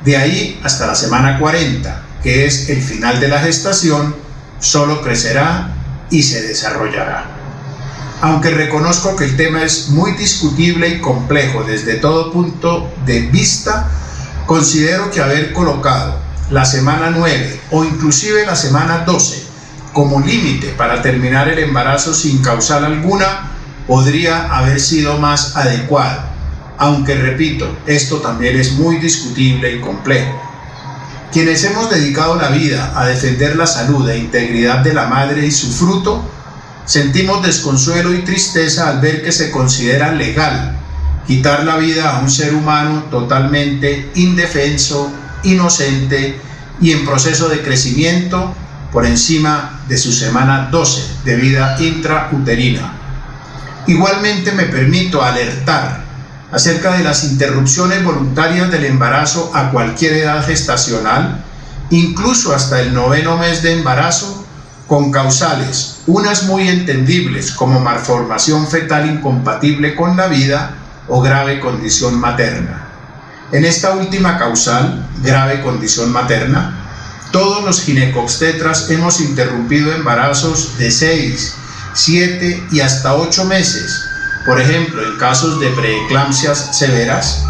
De 0.04 0.16
ahí 0.16 0.60
hasta 0.62 0.86
la 0.86 0.94
semana 0.94 1.38
40, 1.38 2.02
que 2.22 2.44
es 2.44 2.68
el 2.68 2.82
final 2.82 3.18
de 3.18 3.28
la 3.28 3.40
gestación, 3.40 4.14
solo 4.60 5.00
crecerá 5.00 5.74
y 6.10 6.22
se 6.22 6.42
desarrollará. 6.42 7.24
Aunque 8.20 8.50
reconozco 8.50 9.16
que 9.16 9.24
el 9.24 9.36
tema 9.36 9.64
es 9.64 9.88
muy 9.88 10.12
discutible 10.12 10.88
y 10.88 11.00
complejo 11.00 11.64
desde 11.64 11.94
todo 11.94 12.30
punto 12.30 12.92
de 13.06 13.22
vista, 13.22 13.88
considero 14.46 15.10
que 15.10 15.20
haber 15.20 15.52
colocado 15.52 16.25
la 16.50 16.64
semana 16.64 17.10
9 17.10 17.60
o 17.72 17.84
inclusive 17.84 18.46
la 18.46 18.56
semana 18.56 18.98
12 18.98 19.44
como 19.92 20.20
límite 20.20 20.68
para 20.76 21.02
terminar 21.02 21.48
el 21.48 21.58
embarazo 21.58 22.14
sin 22.14 22.42
causal 22.42 22.84
alguna 22.84 23.50
podría 23.86 24.46
haber 24.54 24.80
sido 24.80 25.18
más 25.18 25.56
adecuado, 25.56 26.22
aunque 26.76 27.14
repito, 27.14 27.78
esto 27.86 28.18
también 28.18 28.58
es 28.58 28.72
muy 28.72 28.98
discutible 28.98 29.74
y 29.74 29.80
complejo. 29.80 30.38
Quienes 31.32 31.64
hemos 31.64 31.90
dedicado 31.90 32.36
la 32.36 32.48
vida 32.48 32.92
a 32.94 33.06
defender 33.06 33.56
la 33.56 33.66
salud 33.66 34.08
e 34.08 34.18
integridad 34.18 34.78
de 34.78 34.92
la 34.92 35.06
madre 35.06 35.46
y 35.46 35.50
su 35.50 35.72
fruto, 35.72 36.24
sentimos 36.84 37.44
desconsuelo 37.44 38.12
y 38.14 38.22
tristeza 38.22 38.88
al 38.88 39.00
ver 39.00 39.22
que 39.22 39.32
se 39.32 39.50
considera 39.50 40.12
legal 40.12 40.76
quitar 41.26 41.64
la 41.64 41.76
vida 41.76 42.10
a 42.10 42.20
un 42.20 42.30
ser 42.30 42.54
humano 42.54 43.04
totalmente 43.10 44.10
indefenso 44.14 45.10
inocente 45.46 46.38
y 46.80 46.92
en 46.92 47.04
proceso 47.04 47.48
de 47.48 47.62
crecimiento 47.62 48.54
por 48.92 49.06
encima 49.06 49.80
de 49.88 49.96
su 49.96 50.12
semana 50.12 50.68
12 50.70 51.24
de 51.24 51.36
vida 51.36 51.76
intrauterina. 51.80 52.92
Igualmente 53.86 54.52
me 54.52 54.64
permito 54.64 55.22
alertar 55.22 56.04
acerca 56.52 56.96
de 56.96 57.04
las 57.04 57.24
interrupciones 57.24 58.02
voluntarias 58.04 58.70
del 58.70 58.84
embarazo 58.84 59.50
a 59.54 59.70
cualquier 59.70 60.14
edad 60.14 60.44
gestacional, 60.44 61.44
incluso 61.90 62.54
hasta 62.54 62.80
el 62.80 62.94
noveno 62.94 63.36
mes 63.36 63.62
de 63.62 63.72
embarazo, 63.72 64.44
con 64.86 65.10
causales, 65.10 65.98
unas 66.06 66.44
muy 66.44 66.68
entendibles 66.68 67.50
como 67.50 67.80
malformación 67.80 68.68
fetal 68.68 69.08
incompatible 69.10 69.96
con 69.96 70.16
la 70.16 70.28
vida 70.28 70.76
o 71.08 71.20
grave 71.20 71.58
condición 71.58 72.20
materna. 72.20 72.85
En 73.52 73.64
esta 73.64 73.92
última 73.92 74.38
causal, 74.38 75.06
grave 75.22 75.62
condición 75.62 76.10
materna, 76.10 76.74
todos 77.30 77.64
los 77.64 77.80
ginecobstetras 77.80 78.90
hemos 78.90 79.20
interrumpido 79.20 79.92
embarazos 79.92 80.76
de 80.78 80.90
6, 80.90 81.54
7 81.94 82.64
y 82.72 82.80
hasta 82.80 83.14
8 83.14 83.44
meses, 83.44 84.04
por 84.44 84.60
ejemplo, 84.60 85.00
en 85.06 85.16
casos 85.16 85.60
de 85.60 85.68
preeclampsias 85.70 86.76
severas, 86.76 87.44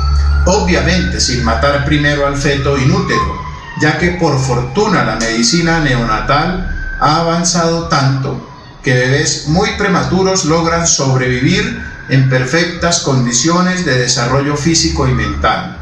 obviamente 0.45 1.19
sin 1.19 1.43
matar 1.43 1.87
primero 1.87 2.27
al 2.27 2.37
feto 2.37 2.77
inútero, 2.77 3.41
ya 3.81 3.99
que 3.99 4.13
por 4.13 4.39
fortuna 4.39 5.03
la 5.03 5.17
medicina 5.17 5.81
neonatal 5.81 6.97
ha 7.01 7.21
avanzado 7.21 7.89
tanto 7.89 8.47
que 8.83 8.93
bebés 8.93 9.49
muy 9.49 9.71
prematuros 9.79 10.45
logran 10.45 10.87
sobrevivir 10.87 11.83
en 12.11 12.29
perfectas 12.29 13.01
condiciones 13.01 13.85
de 13.85 13.99
desarrollo 13.99 14.57
físico 14.57 15.09
y 15.09 15.13
mental. 15.13 15.76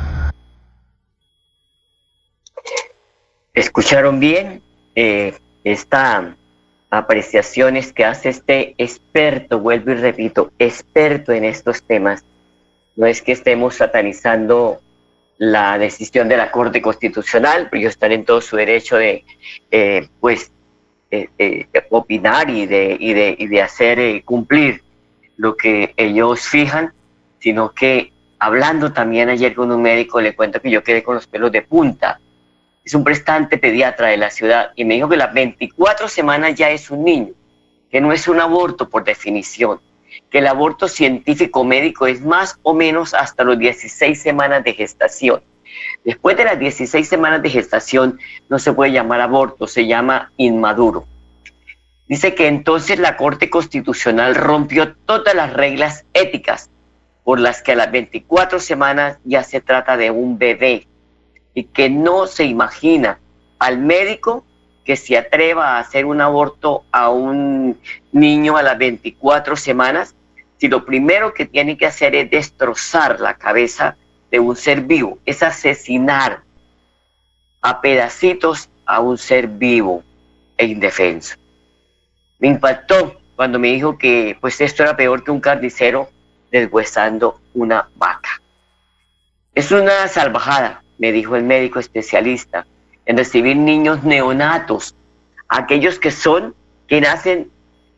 Escucharon 3.54 4.18
bien 4.18 4.62
eh, 4.96 5.34
estas 5.62 6.34
apreciaciones 6.90 7.92
que 7.92 8.04
hace 8.04 8.28
este 8.28 8.74
experto, 8.78 9.60
vuelvo 9.60 9.92
y 9.92 9.94
repito, 9.94 10.52
experto 10.58 11.32
en 11.32 11.44
estos 11.44 11.82
temas. 11.82 12.24
No 12.96 13.06
es 13.06 13.22
que 13.22 13.32
estemos 13.32 13.76
satanizando 13.76 14.80
la 15.38 15.78
decisión 15.78 16.28
de 16.28 16.36
la 16.36 16.50
Corte 16.50 16.80
Constitucional, 16.80 17.68
ellos 17.72 17.90
están 17.90 18.12
en 18.12 18.24
todo 18.24 18.40
su 18.40 18.56
derecho 18.56 18.96
de, 18.96 19.24
eh, 19.70 20.08
pues, 20.20 20.52
eh, 21.10 21.66
opinar 21.90 22.50
y 22.50 22.66
de, 22.66 22.96
y 22.98 23.12
de, 23.14 23.36
y 23.38 23.46
de 23.46 23.62
hacer 23.62 24.24
cumplir 24.24 24.82
lo 25.36 25.56
que 25.56 25.94
ellos 25.96 26.40
fijan, 26.42 26.92
sino 27.38 27.72
que 27.72 28.12
hablando 28.38 28.92
también 28.92 29.28
ayer 29.28 29.54
con 29.54 29.70
un 29.70 29.82
médico, 29.82 30.20
le 30.20 30.34
cuento 30.34 30.60
que 30.60 30.70
yo 30.70 30.82
quedé 30.82 31.02
con 31.02 31.16
los 31.16 31.26
pelos 31.26 31.50
de 31.50 31.62
punta 31.62 32.20
es 32.84 32.94
un 32.94 33.02
prestante 33.02 33.56
pediatra 33.58 34.08
de 34.08 34.18
la 34.18 34.30
ciudad 34.30 34.72
y 34.76 34.84
me 34.84 34.94
dijo 34.94 35.08
que 35.08 35.16
las 35.16 35.32
24 35.32 36.08
semanas 36.08 36.54
ya 36.54 36.70
es 36.70 36.90
un 36.90 37.04
niño, 37.04 37.32
que 37.90 38.00
no 38.00 38.12
es 38.12 38.28
un 38.28 38.40
aborto 38.40 38.88
por 38.88 39.04
definición. 39.04 39.80
que 40.30 40.38
el 40.38 40.46
aborto 40.46 40.86
científico 40.86 41.64
médico 41.64 42.06
es 42.06 42.20
más 42.22 42.58
o 42.62 42.72
menos 42.72 43.14
hasta 43.14 43.42
los 43.42 43.58
16 43.58 44.20
semanas 44.20 44.62
de 44.62 44.72
gestación. 44.72 45.42
Después 46.04 46.36
de 46.36 46.44
las 46.44 46.56
16 46.56 47.08
semanas 47.08 47.42
de 47.42 47.50
gestación 47.50 48.20
no 48.48 48.60
se 48.60 48.72
puede 48.72 48.92
llamar 48.92 49.20
aborto, 49.20 49.66
se 49.66 49.86
llama 49.86 50.32
inmaduro. 50.36 51.04
Dice 52.06 52.34
que 52.34 52.46
entonces 52.46 53.00
la 53.00 53.16
Corte 53.16 53.50
Constitucional 53.50 54.36
rompió 54.36 54.94
todas 54.94 55.34
las 55.34 55.52
reglas 55.52 56.04
éticas 56.12 56.70
por 57.24 57.40
las 57.40 57.62
que 57.62 57.72
a 57.72 57.76
las 57.76 57.90
24 57.90 58.60
semanas 58.60 59.18
ya 59.24 59.42
se 59.42 59.60
trata 59.60 59.96
de 59.96 60.12
un 60.12 60.38
bebé 60.38 60.86
y 61.54 61.64
que 61.64 61.88
no 61.88 62.26
se 62.26 62.44
imagina 62.44 63.18
al 63.58 63.78
médico 63.78 64.44
que 64.84 64.96
se 64.96 65.16
atreva 65.16 65.76
a 65.76 65.78
hacer 65.78 66.04
un 66.04 66.20
aborto 66.20 66.84
a 66.92 67.08
un 67.08 67.78
niño 68.12 68.56
a 68.56 68.62
las 68.62 68.76
24 68.76 69.56
semanas 69.56 70.14
si 70.58 70.68
lo 70.68 70.84
primero 70.84 71.34
que 71.34 71.46
tiene 71.46 71.76
que 71.76 71.86
hacer 71.86 72.14
es 72.14 72.30
destrozar 72.30 73.20
la 73.20 73.34
cabeza 73.34 73.96
de 74.30 74.38
un 74.40 74.56
ser 74.56 74.82
vivo, 74.82 75.18
es 75.24 75.42
asesinar 75.42 76.42
a 77.60 77.80
pedacitos 77.80 78.68
a 78.86 79.00
un 79.00 79.18
ser 79.18 79.48
vivo 79.48 80.02
e 80.56 80.66
indefenso. 80.66 81.36
Me 82.38 82.48
impactó 82.48 83.20
cuando 83.36 83.58
me 83.58 83.68
dijo 83.68 83.98
que 83.98 84.36
pues 84.40 84.60
esto 84.60 84.82
era 84.82 84.96
peor 84.96 85.24
que 85.24 85.30
un 85.30 85.40
carnicero 85.40 86.10
deshuesando 86.50 87.40
una 87.52 87.88
vaca. 87.96 88.40
Es 89.54 89.72
una 89.72 90.08
salvajada, 90.08 90.83
me 90.98 91.12
dijo 91.12 91.36
el 91.36 91.44
médico 91.44 91.78
especialista, 91.78 92.66
en 93.06 93.16
recibir 93.16 93.56
niños 93.56 94.02
neonatos, 94.04 94.94
aquellos 95.48 95.98
que 95.98 96.10
son, 96.10 96.54
que 96.86 97.00
nacen 97.00 97.50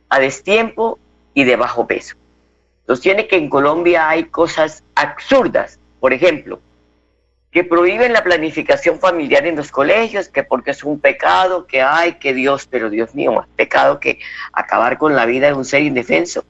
a 0.08 0.18
destiempo 0.18 0.98
y 1.34 1.44
de 1.44 1.56
bajo 1.56 1.86
peso. 1.86 2.16
Entonces 2.80 3.02
tiene 3.02 3.26
que 3.26 3.36
en 3.36 3.48
Colombia 3.48 4.08
hay 4.08 4.24
cosas 4.24 4.84
absurdas, 4.94 5.78
por 6.00 6.12
ejemplo, 6.12 6.60
que 7.50 7.64
prohíben 7.64 8.12
la 8.12 8.22
planificación 8.22 9.00
familiar 9.00 9.46
en 9.46 9.56
los 9.56 9.70
colegios, 9.70 10.28
que 10.28 10.42
porque 10.42 10.72
es 10.72 10.84
un 10.84 11.00
pecado, 11.00 11.66
que 11.66 11.80
hay, 11.80 12.14
que 12.14 12.34
Dios, 12.34 12.68
pero 12.70 12.90
Dios 12.90 13.14
mío, 13.14 13.32
más 13.32 13.48
pecado 13.56 13.98
que 13.98 14.18
acabar 14.52 14.98
con 14.98 15.16
la 15.16 15.24
vida 15.24 15.46
de 15.46 15.54
un 15.54 15.64
ser 15.64 15.82
indefenso. 15.82 16.44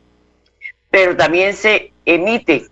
Pero 0.91 1.17
también 1.17 1.55
se 1.55 1.93
emite 2.05 2.67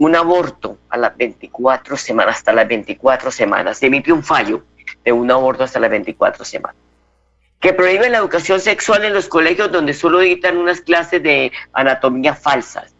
un 0.00 0.16
aborto 0.16 0.78
a 0.88 0.96
las 0.96 1.14
24 1.14 1.94
semanas, 1.94 2.36
hasta 2.36 2.54
las 2.54 2.66
24 2.66 3.30
semanas, 3.30 3.76
se 3.76 3.86
emite 3.86 4.10
un 4.10 4.24
fallo 4.24 4.64
de 5.04 5.12
un 5.12 5.30
aborto 5.30 5.64
hasta 5.64 5.78
las 5.78 5.90
24 5.90 6.42
semanas. 6.42 6.76
Que 7.60 7.74
prohíben 7.74 8.12
la 8.12 8.18
educación 8.18 8.60
sexual 8.60 9.04
en 9.04 9.12
los 9.12 9.28
colegios 9.28 9.70
donde 9.70 9.92
solo 9.92 10.22
editan 10.22 10.56
unas 10.56 10.80
clases 10.80 11.22
de 11.22 11.52
anatomía 11.74 12.34
falsas. 12.34 12.94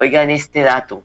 Oigan 0.00 0.30
este 0.30 0.62
dato, 0.62 1.04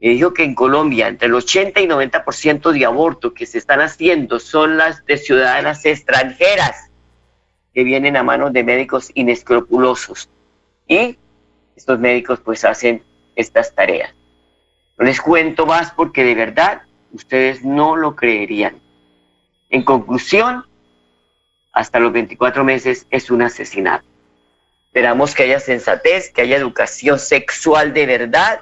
me 0.00 0.10
dijo 0.10 0.32
que 0.32 0.44
en 0.44 0.54
Colombia 0.54 1.08
entre 1.08 1.26
el 1.26 1.34
80 1.34 1.80
y 1.80 1.88
90% 1.88 2.70
de 2.70 2.84
abortos 2.84 3.32
que 3.32 3.44
se 3.44 3.58
están 3.58 3.80
haciendo 3.80 4.38
son 4.38 4.76
las 4.76 5.04
de 5.04 5.16
ciudadanas 5.16 5.84
extranjeras 5.84 6.92
que 7.74 7.82
vienen 7.82 8.16
a 8.16 8.22
manos 8.22 8.52
de 8.52 8.62
médicos 8.62 9.10
inescrupulosos. 9.14 10.28
Y 10.86 11.18
estos 11.74 11.98
médicos 11.98 12.38
pues 12.38 12.64
hacen 12.64 13.02
estas 13.38 13.74
tareas. 13.74 14.12
No 14.98 15.06
les 15.06 15.20
cuento 15.20 15.64
más 15.64 15.92
porque 15.92 16.24
de 16.24 16.34
verdad 16.34 16.82
ustedes 17.12 17.64
no 17.64 17.96
lo 17.96 18.16
creerían. 18.16 18.80
En 19.70 19.84
conclusión, 19.84 20.66
hasta 21.72 22.00
los 22.00 22.12
24 22.12 22.64
meses 22.64 23.06
es 23.10 23.30
un 23.30 23.42
asesinato. 23.42 24.04
Esperamos 24.86 25.34
que 25.34 25.44
haya 25.44 25.60
sensatez, 25.60 26.30
que 26.30 26.42
haya 26.42 26.56
educación 26.56 27.18
sexual 27.18 27.94
de 27.94 28.06
verdad 28.06 28.60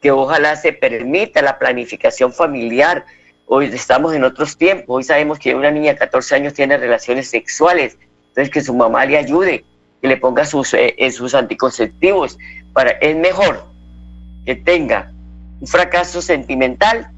que 0.00 0.10
ojalá 0.10 0.56
se 0.56 0.72
permita 0.72 1.42
la 1.42 1.58
planificación 1.58 2.32
familiar. 2.32 3.04
Hoy 3.46 3.66
estamos 3.66 4.14
en 4.14 4.24
otros 4.24 4.56
tiempos, 4.56 4.96
hoy 4.96 5.04
sabemos 5.04 5.38
que 5.38 5.54
una 5.54 5.70
niña 5.70 5.92
de 5.92 5.98
14 5.98 6.36
años 6.36 6.54
tiene 6.54 6.78
relaciones 6.78 7.28
sexuales, 7.28 7.98
entonces 8.28 8.50
que 8.50 8.62
su 8.62 8.74
mamá 8.74 9.04
le 9.04 9.18
ayude, 9.18 9.64
que 10.00 10.08
le 10.08 10.16
ponga 10.16 10.46
sus, 10.46 10.72
eh, 10.72 10.94
sus 11.12 11.34
anticonceptivos. 11.34 12.38
Para, 12.72 12.92
es 12.92 13.16
mejor 13.16 13.73
que 14.44 14.54
tenga 14.54 15.12
un 15.60 15.66
fracaso 15.66 16.20
sentimental 16.20 17.08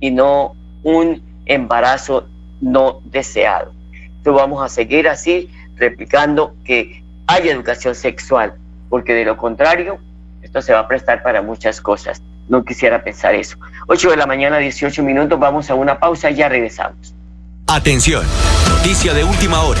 y 0.00 0.10
no 0.10 0.54
un 0.82 1.22
embarazo 1.46 2.28
no 2.60 3.00
deseado. 3.04 3.72
Entonces 3.92 4.42
vamos 4.42 4.64
a 4.64 4.68
seguir 4.68 5.08
así, 5.08 5.50
replicando 5.76 6.54
que 6.64 7.02
haya 7.26 7.52
educación 7.52 7.94
sexual, 7.94 8.54
porque 8.88 9.12
de 9.12 9.24
lo 9.24 9.36
contrario 9.36 9.98
esto 10.42 10.60
se 10.60 10.72
va 10.72 10.80
a 10.80 10.88
prestar 10.88 11.22
para 11.22 11.42
muchas 11.42 11.80
cosas. 11.80 12.22
No 12.48 12.64
quisiera 12.64 13.02
pensar 13.02 13.34
eso. 13.34 13.56
8 13.86 14.10
de 14.10 14.16
la 14.16 14.26
mañana, 14.26 14.58
18 14.58 15.02
minutos, 15.02 15.38
vamos 15.38 15.70
a 15.70 15.74
una 15.74 15.98
pausa 15.98 16.30
y 16.30 16.36
ya 16.36 16.48
regresamos. 16.48 17.14
Atención, 17.66 18.24
noticia 18.68 19.14
de 19.14 19.24
última 19.24 19.62
hora. 19.62 19.80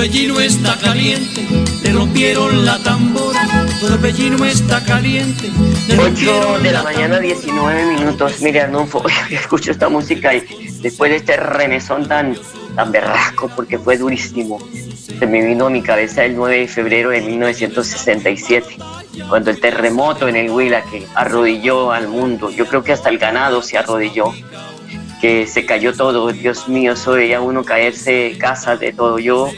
Torbellino 0.00 0.40
está 0.40 0.78
caliente, 0.78 1.46
le 1.82 1.92
rompieron 1.92 2.64
la 2.64 2.78
tambora. 2.78 3.66
Torbellino 3.82 4.46
está 4.46 4.82
caliente. 4.82 5.50
8 5.90 6.58
de 6.62 6.72
la 6.72 6.82
mañana, 6.82 7.20
19 7.20 7.98
minutos. 7.98 8.40
Mire, 8.40 8.62
Arnulfo, 8.62 9.04
escucho 9.30 9.72
esta 9.72 9.90
música 9.90 10.34
y 10.34 10.40
después 10.80 11.10
de 11.10 11.18
este 11.18 11.36
remesón 11.36 12.08
tan, 12.08 12.34
tan 12.74 12.90
berrasco, 12.90 13.50
porque 13.54 13.78
fue 13.78 13.98
durísimo, 13.98 14.58
se 15.18 15.26
me 15.26 15.44
vino 15.44 15.66
a 15.66 15.70
mi 15.70 15.82
cabeza 15.82 16.24
el 16.24 16.34
9 16.34 16.60
de 16.60 16.68
febrero 16.68 17.10
de 17.10 17.20
1967, 17.20 18.78
cuando 19.28 19.50
el 19.50 19.60
terremoto 19.60 20.28
en 20.28 20.36
el 20.36 20.50
Huila 20.50 20.80
que 20.80 21.06
arrodilló 21.14 21.92
al 21.92 22.08
mundo. 22.08 22.48
Yo 22.48 22.64
creo 22.66 22.82
que 22.82 22.94
hasta 22.94 23.10
el 23.10 23.18
ganado 23.18 23.60
se 23.60 23.76
arrodilló 23.76 24.32
que 25.20 25.46
se 25.46 25.66
cayó 25.66 25.94
todo, 25.94 26.32
Dios 26.32 26.68
mío, 26.68 26.92
eso 26.92 27.12
veía 27.12 27.40
uno 27.40 27.62
caerse 27.62 28.36
casas 28.38 28.80
de 28.80 28.92
todo. 28.92 29.18
Yo 29.18 29.50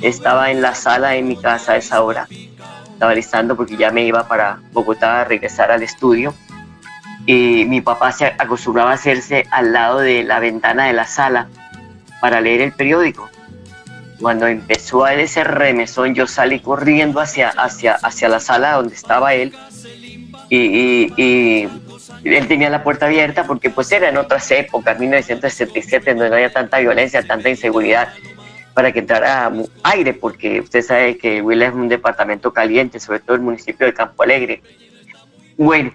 estaba 0.00 0.50
en 0.50 0.62
la 0.62 0.74
sala 0.74 1.10
de 1.10 1.22
mi 1.22 1.36
casa 1.36 1.72
a 1.72 1.76
esa 1.76 2.02
hora, 2.02 2.26
estaba 2.30 3.14
listando 3.14 3.54
porque 3.54 3.76
ya 3.76 3.90
me 3.90 4.04
iba 4.04 4.26
para 4.26 4.60
Bogotá 4.72 5.20
a 5.20 5.24
regresar 5.24 5.70
al 5.70 5.82
estudio 5.82 6.34
y 7.26 7.64
mi 7.66 7.80
papá 7.80 8.10
se 8.12 8.26
acostumbraba 8.26 8.92
a 8.92 8.94
hacerse 8.94 9.46
al 9.50 9.72
lado 9.72 9.98
de 9.98 10.24
la 10.24 10.40
ventana 10.40 10.86
de 10.86 10.94
la 10.94 11.06
sala 11.06 11.48
para 12.20 12.40
leer 12.40 12.62
el 12.62 12.72
periódico. 12.72 13.28
Cuando 14.20 14.46
empezó 14.46 15.04
a 15.04 15.14
ese 15.14 15.44
remesón, 15.44 16.14
yo 16.14 16.26
salí 16.26 16.60
corriendo 16.60 17.20
hacia, 17.20 17.50
hacia, 17.50 17.94
hacia 17.94 18.28
la 18.28 18.40
sala 18.40 18.74
donde 18.74 18.94
estaba 18.94 19.34
él 19.34 19.52
y 20.48 21.66
él 22.24 22.46
tenía 22.46 22.70
la 22.70 22.82
puerta 22.82 23.06
abierta 23.06 23.44
porque 23.44 23.70
pues 23.70 23.90
era 23.92 24.08
en 24.08 24.16
otras 24.16 24.50
épocas, 24.50 24.98
1977, 24.98 26.10
donde 26.14 26.28
no 26.28 26.34
había 26.36 26.52
tanta 26.52 26.78
violencia, 26.78 27.22
tanta 27.22 27.48
inseguridad, 27.48 28.12
para 28.74 28.92
que 28.92 29.00
entrara 29.00 29.52
aire, 29.82 30.14
porque 30.14 30.60
usted 30.60 30.82
sabe 30.82 31.18
que 31.18 31.42
Huila 31.42 31.66
es 31.66 31.74
un 31.74 31.88
departamento 31.88 32.52
caliente, 32.52 33.00
sobre 33.00 33.20
todo 33.20 33.36
el 33.36 33.42
municipio 33.42 33.86
de 33.86 33.92
Campo 33.92 34.22
Alegre. 34.22 34.62
Bueno, 35.58 35.92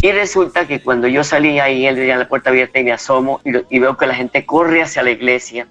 y 0.00 0.12
resulta 0.12 0.66
que 0.66 0.80
cuando 0.80 1.08
yo 1.08 1.24
salí 1.24 1.58
ahí, 1.58 1.86
él 1.86 1.96
tenía 1.96 2.16
la 2.16 2.28
puerta 2.28 2.50
abierta 2.50 2.78
y 2.78 2.84
me 2.84 2.92
asomo 2.92 3.40
y, 3.44 3.78
veo 3.78 3.96
que 3.96 4.06
la 4.06 4.14
gente 4.14 4.44
corre 4.44 4.82
hacia 4.82 5.02
la 5.02 5.10
iglesia 5.10 5.66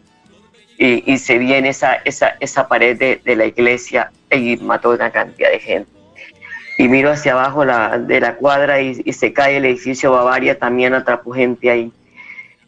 y, 0.77 1.17
se 1.17 1.37
viene 1.37 1.69
esa, 1.69 1.95
esa, 2.03 2.35
esa 2.39 2.67
pared 2.67 2.97
de, 2.97 3.21
de 3.23 3.35
la 3.35 3.45
iglesia 3.45 4.11
y 4.31 4.57
mató 4.57 4.89
una 4.89 5.11
cantidad 5.11 5.51
de 5.51 5.59
gente 5.59 6.02
y 6.77 6.87
miro 6.87 7.11
hacia 7.11 7.33
abajo 7.33 7.65
la, 7.65 7.99
de 7.99 8.19
la 8.19 8.35
cuadra 8.35 8.81
y, 8.81 9.13
se 9.13 9.33
cae 9.33 9.57
el 9.57 9.65
edificio 9.65 10.11
Bavaria, 10.11 10.57
también 10.57 10.93
atrapó 10.93 11.31
gente 11.31 11.69
ahí. 11.69 11.91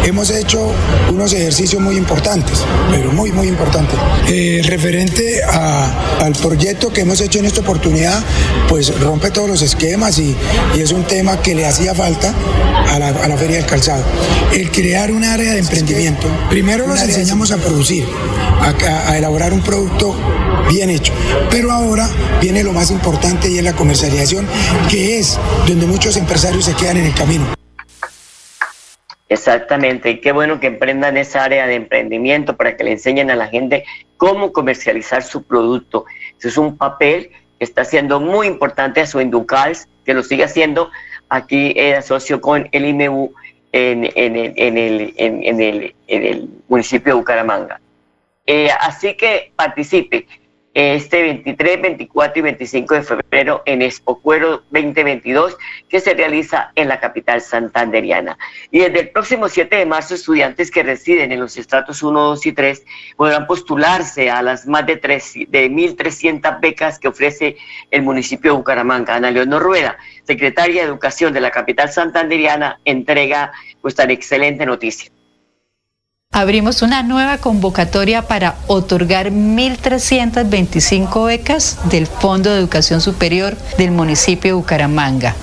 hemos 0.06 0.30
hecho 0.30 0.72
unos 1.10 1.34
ejercicios 1.34 1.82
muy 1.82 1.98
importantes, 1.98 2.64
pero 2.90 3.12
muy, 3.12 3.34
muy 3.34 3.48
importantes. 3.48 4.00
Eh, 4.28 4.62
referente 4.66 5.44
al 5.44 6.34
proyecto 6.34 6.94
que 6.94 7.02
hemos 7.02 7.20
hecho 7.20 7.40
en 7.40 7.46
esta 7.46 7.60
oportunidad, 7.60 8.24
pues 8.70 8.98
rompe 9.02 9.32
todos 9.32 9.50
los 9.50 9.62
esquemas 9.62 10.18
y, 10.20 10.36
es 10.78 10.92
un 10.92 11.04
tema 11.04 11.42
que 11.42 11.56
le 11.56 11.66
hacía 11.66 11.94
falta 11.94 12.34
a 12.90 13.00
la, 13.00 13.10
a 13.10 13.28
la, 13.28 13.38
Feria 13.38 13.58
del 13.58 13.66
Calzado. 13.66 14.04
El 14.54 14.72
crear 14.72 15.12
un 15.12 15.24
área 15.24 15.54
de 15.54 15.60
emprendimiento. 15.60 16.28
Primero 16.50 16.88
nos 16.88 17.02
enseñamos 17.02 17.52
a 17.52 17.58
producir, 17.58 18.06
a, 18.62 19.10
a 19.10 19.18
elaborar 19.18 19.54
un 19.54 19.62
producto 19.62 20.16
bien 20.70 20.90
hecho, 20.90 21.14
pero 21.50 21.72
ahora 21.72 22.08
viene 22.42 22.64
lo 22.64 22.74
más 22.74 22.92
importante 22.92 23.50
y 23.50 23.58
es 23.58 23.64
la 23.64 23.74
comercialización, 23.74 24.48
que 24.90 25.20
es 25.20 25.40
donde 25.68 25.86
muchos 25.86 26.18
empresarios 26.18 26.66
se 26.66 26.76
quedan 26.76 26.98
en 26.98 27.06
el 27.06 27.14
camino. 27.14 27.46
Exactamente, 29.28 30.12
y 30.12 30.22
qué 30.22 30.32
bueno 30.32 30.60
que 30.60 30.68
emprendan 30.68 31.18
esa 31.18 31.44
área 31.44 31.66
de 31.66 31.76
emprendimiento 31.76 32.56
para 32.56 32.78
que 32.78 32.84
le 32.84 32.92
enseñen 32.92 33.32
a 33.32 33.36
la 33.36 33.48
gente 33.48 33.84
cómo 34.18 34.54
comercializar 34.54 35.24
su 35.24 35.44
producto. 35.44 36.06
Eso 36.38 36.48
es 36.48 36.58
un 36.58 36.78
papel 36.78 37.32
que 37.58 37.66
está 37.66 37.84
siendo 37.86 38.20
muy 38.20 38.46
importante 38.46 39.02
a 39.02 39.08
su 39.08 39.20
Inducals, 39.20 39.88
que 40.06 40.14
lo 40.14 40.22
sigue 40.22 40.44
haciendo. 40.44 40.92
Aquí 41.30 41.74
eh, 41.76 41.96
asocio 41.96 42.40
con 42.40 42.70
el 42.72 42.86
IMU 42.86 43.34
en, 43.72 44.06
el 46.08 46.50
municipio 46.68 47.14
de 47.14 47.20
Bucaramanga. 47.20 47.82
Eh, 48.46 48.70
así 48.80 49.16
que 49.16 49.52
participe 49.56 50.28
este 50.76 51.22
23, 51.22 51.82
24 51.82 52.38
y 52.38 52.42
25 52.42 52.96
de 52.96 53.02
febrero 53.02 53.64
en 53.66 53.82
Expo 53.82 54.20
Cuero 54.20 54.64
2022 54.72 55.56
que 55.88 56.02
se 56.02 56.14
realiza 56.14 56.74
en 56.76 56.90
la 56.90 57.00
capital 57.00 57.40
santanderiana. 57.40 58.38
Y 58.72 58.80
desde 58.80 59.00
el 59.00 59.10
próximo 59.12 59.48
7 59.48 59.74
de 59.74 59.86
marzo, 59.86 60.16
estudiantes 60.16 60.70
que 60.72 60.84
residen 60.84 61.32
en 61.32 61.40
los 61.40 61.56
estratos 61.56 62.04
1, 62.04 62.20
2 62.20 62.46
y 62.48 62.52
3 62.52 62.84
podrán 63.16 63.48
postularse 63.48 64.30
a 64.30 64.42
las 64.42 64.68
más 64.68 64.86
de, 64.86 64.98
3, 64.98 65.34
de 65.48 65.72
1.300 65.72 66.60
becas 66.60 67.00
que 67.00 67.08
ofrece 67.08 67.56
el 67.90 68.02
municipio 68.02 68.52
de 68.52 68.58
Bucaramanga. 68.58 69.16
Ana 69.16 69.32
Leonor 69.32 69.64
Rueda, 69.64 69.98
secretaria 70.24 70.82
de 70.82 70.90
Educación 70.90 71.32
de 71.32 71.40
la 71.40 71.52
capital 71.52 71.90
santanderiana, 71.90 72.82
entrega 72.84 73.54
pues 73.82 73.96
tan 73.96 74.12
excelente 74.12 74.66
noticia 74.66 75.15
abrimos 76.36 76.82
una 76.82 77.02
nueva 77.02 77.38
convocatoria 77.38 78.24
para 78.24 78.56
otorgar 78.68 79.32
1.325 79.32 81.28
becas 81.28 81.78
del 81.90 82.08
Fondo 82.08 82.52
de 82.52 82.60
Educación 82.60 83.00
Superior 83.00 83.56
del 83.78 83.92
municipio 83.92 84.50
de 84.52 84.56
Bucaramanga. 84.56 85.34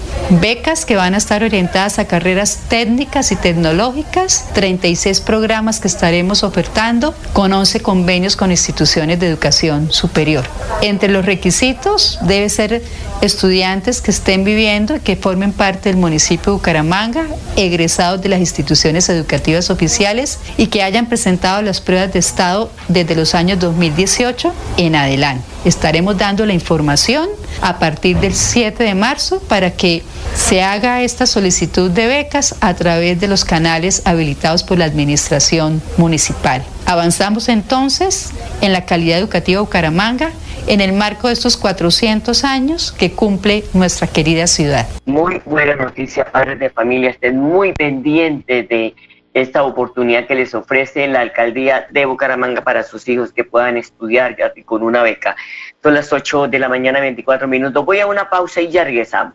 Becas 0.41 0.85
que 0.85 0.97
van 0.97 1.15
a 1.15 1.17
estar 1.17 1.43
orientadas 1.43 1.99
a 1.99 2.05
carreras 2.07 2.61
técnicas 2.69 3.33
y 3.33 3.37
tecnológicas, 3.37 4.45
36 4.53 5.21
programas 5.23 5.81
que 5.81 5.89
estaremos 5.89 6.43
ofertando 6.43 7.15
con 7.33 7.53
11 7.53 7.81
convenios 7.81 8.37
con 8.37 8.51
instituciones 8.51 9.19
de 9.19 9.29
educación 9.29 9.91
superior. 9.91 10.45
Entre 10.83 11.09
los 11.09 11.25
requisitos 11.25 12.19
debe 12.23 12.49
ser 12.51 12.83
estudiantes 13.23 14.01
que 14.01 14.11
estén 14.11 14.45
viviendo 14.45 14.97
y 14.97 15.01
que 15.01 15.17
formen 15.17 15.53
parte 15.53 15.89
del 15.89 15.99
municipio 15.99 16.53
de 16.53 16.59
Bucaramanga, 16.59 17.27
egresados 17.57 18.21
de 18.21 18.29
las 18.29 18.41
instituciones 18.41 19.09
educativas 19.09 19.71
oficiales 19.71 20.39
y 20.57 20.67
que 20.73 20.83
hayan 20.83 21.07
presentado 21.07 21.61
las 21.61 21.83
pruebas 21.83 22.15
de 22.15 22.19
estado 22.19 22.71
desde 22.89 23.15
los 23.15 23.35
años 23.35 23.61
2018 23.61 24.55
en 24.79 24.97
adelante. 24.97 25.45
Estaremos 25.67 26.17
dando 26.17 26.47
la 26.47 26.55
información 26.55 27.29
a 27.61 27.79
partir 27.79 28.17
del 28.17 28.33
7 28.33 28.83
de 28.83 28.95
marzo 28.95 29.41
para 29.49 29.73
que 29.73 30.03
se 30.35 30.63
haga 30.63 31.03
esta 31.03 31.27
solicitud 31.27 31.91
de 31.91 32.07
becas 32.07 32.57
a 32.63 32.73
través 32.73 33.21
de 33.21 33.29
los 33.29 33.45
canales 33.45 34.01
habilitados 34.07 34.63
por 34.63 34.79
la 34.79 34.87
Administración 34.87 35.83
Municipal. 35.99 36.65
Avanzamos 36.87 37.51
entonces 37.51 38.31
en 38.63 38.73
la 38.73 38.87
calidad 38.87 39.19
educativa 39.19 39.61
Bucaramanga 39.61 40.31
en 40.69 40.81
el 40.81 40.95
marco 40.95 41.27
de 41.27 41.35
estos 41.35 41.59
400 41.59 42.45
años 42.45 42.93
que 42.93 43.13
cumple 43.13 43.65
nuestra 43.75 44.07
querida 44.07 44.47
ciudad. 44.47 44.87
Muy 45.05 45.43
buena 45.45 45.77
noticia, 45.77 46.25
padres 46.25 46.59
de 46.59 46.71
familia, 46.71 47.11
estén 47.11 47.39
muy 47.39 47.73
pendientes 47.73 48.69
de 48.71 48.95
esta 49.35 49.63
oportunidad 49.65 50.27
que 50.27 50.35
les 50.35 50.55
ofrece 50.55 51.07
la 51.09 51.21
alcaldía 51.21 51.87
de 51.91 52.05
Bucaramanga 52.05 52.63
para 52.63 52.83
sus 52.83 53.09
hijos 53.09 53.33
que 53.33 53.45
puedan 53.45 53.77
estudiar 53.77 54.37
con 54.65 54.83
una 54.83 55.03
beca. 55.03 55.37
Son 55.83 55.95
las 55.95 56.13
8 56.13 56.49
de 56.49 56.59
la 56.59 56.69
mañana, 56.69 57.01
24 57.01 57.49
minutos. 57.49 57.85
Voy 57.85 58.01
a 58.01 58.07
una 58.07 58.29
pausa 58.29 58.61
y 58.61 58.71
ya 58.71 58.85
regresamos. 58.85 59.35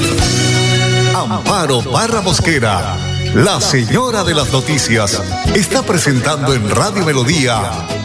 Amparo 1.13 1.81
Barra 1.81 2.21
Mosquera, 2.21 2.95
la 3.33 3.59
señora 3.59 4.23
de 4.23 4.33
las 4.33 4.51
noticias, 4.51 5.21
está 5.53 5.83
presentando 5.83 6.53
en 6.53 6.69
Radio 6.69 7.05
Melodía. 7.05 7.59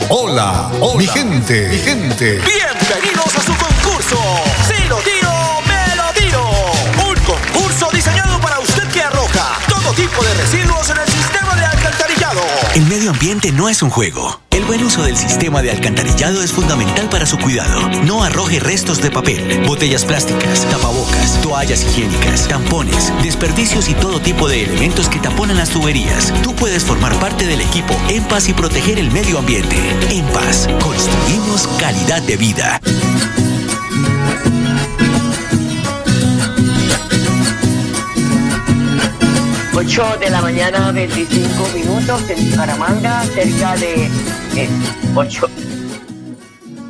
Hola, 0.08 0.70
mi 0.98 1.06
gente, 1.06 1.68
mi 1.68 1.78
gente. 1.78 2.40
Bienvenidos 2.40 3.36
a 3.36 3.42
su 3.42 3.54
concurso. 3.56 4.18
Si 4.66 4.88
lo 4.88 4.96
tiro, 4.96 5.35
El 12.76 12.84
medio 12.88 13.10
ambiente 13.10 13.52
no 13.52 13.70
es 13.70 13.82
un 13.82 13.88
juego 13.88 14.38
buen 14.66 14.82
uso 14.82 15.04
del 15.04 15.16
sistema 15.16 15.62
de 15.62 15.70
alcantarillado 15.70 16.42
es 16.42 16.52
fundamental 16.52 17.08
para 17.08 17.24
su 17.24 17.38
cuidado. 17.38 17.88
No 18.04 18.24
arroje 18.24 18.58
restos 18.58 19.00
de 19.00 19.10
papel, 19.10 19.62
botellas 19.66 20.04
plásticas, 20.04 20.68
tapabocas, 20.68 21.40
toallas 21.40 21.84
higiénicas, 21.84 22.48
tampones, 22.48 23.12
desperdicios 23.22 23.88
y 23.88 23.94
todo 23.94 24.20
tipo 24.20 24.48
de 24.48 24.64
elementos 24.64 25.08
que 25.08 25.20
taponan 25.20 25.56
las 25.56 25.70
tuberías. 25.70 26.32
Tú 26.42 26.54
puedes 26.54 26.84
formar 26.84 27.18
parte 27.20 27.46
del 27.46 27.60
equipo 27.60 27.94
En 28.08 28.24
Paz 28.24 28.48
y 28.48 28.54
proteger 28.54 28.98
el 28.98 29.10
medio 29.12 29.38
ambiente. 29.38 29.76
En 30.10 30.26
Paz, 30.26 30.68
construimos 30.82 31.68
calidad 31.78 32.22
de 32.22 32.36
vida. 32.36 32.80
8 39.78 40.16
de 40.20 40.30
la 40.30 40.40
mañana, 40.40 40.90
25 40.90 41.68
minutos 41.74 42.30
en 42.30 42.50
Bucaramanga, 42.50 43.22
cerca 43.24 43.76
de 43.76 44.08
8. 45.14 45.50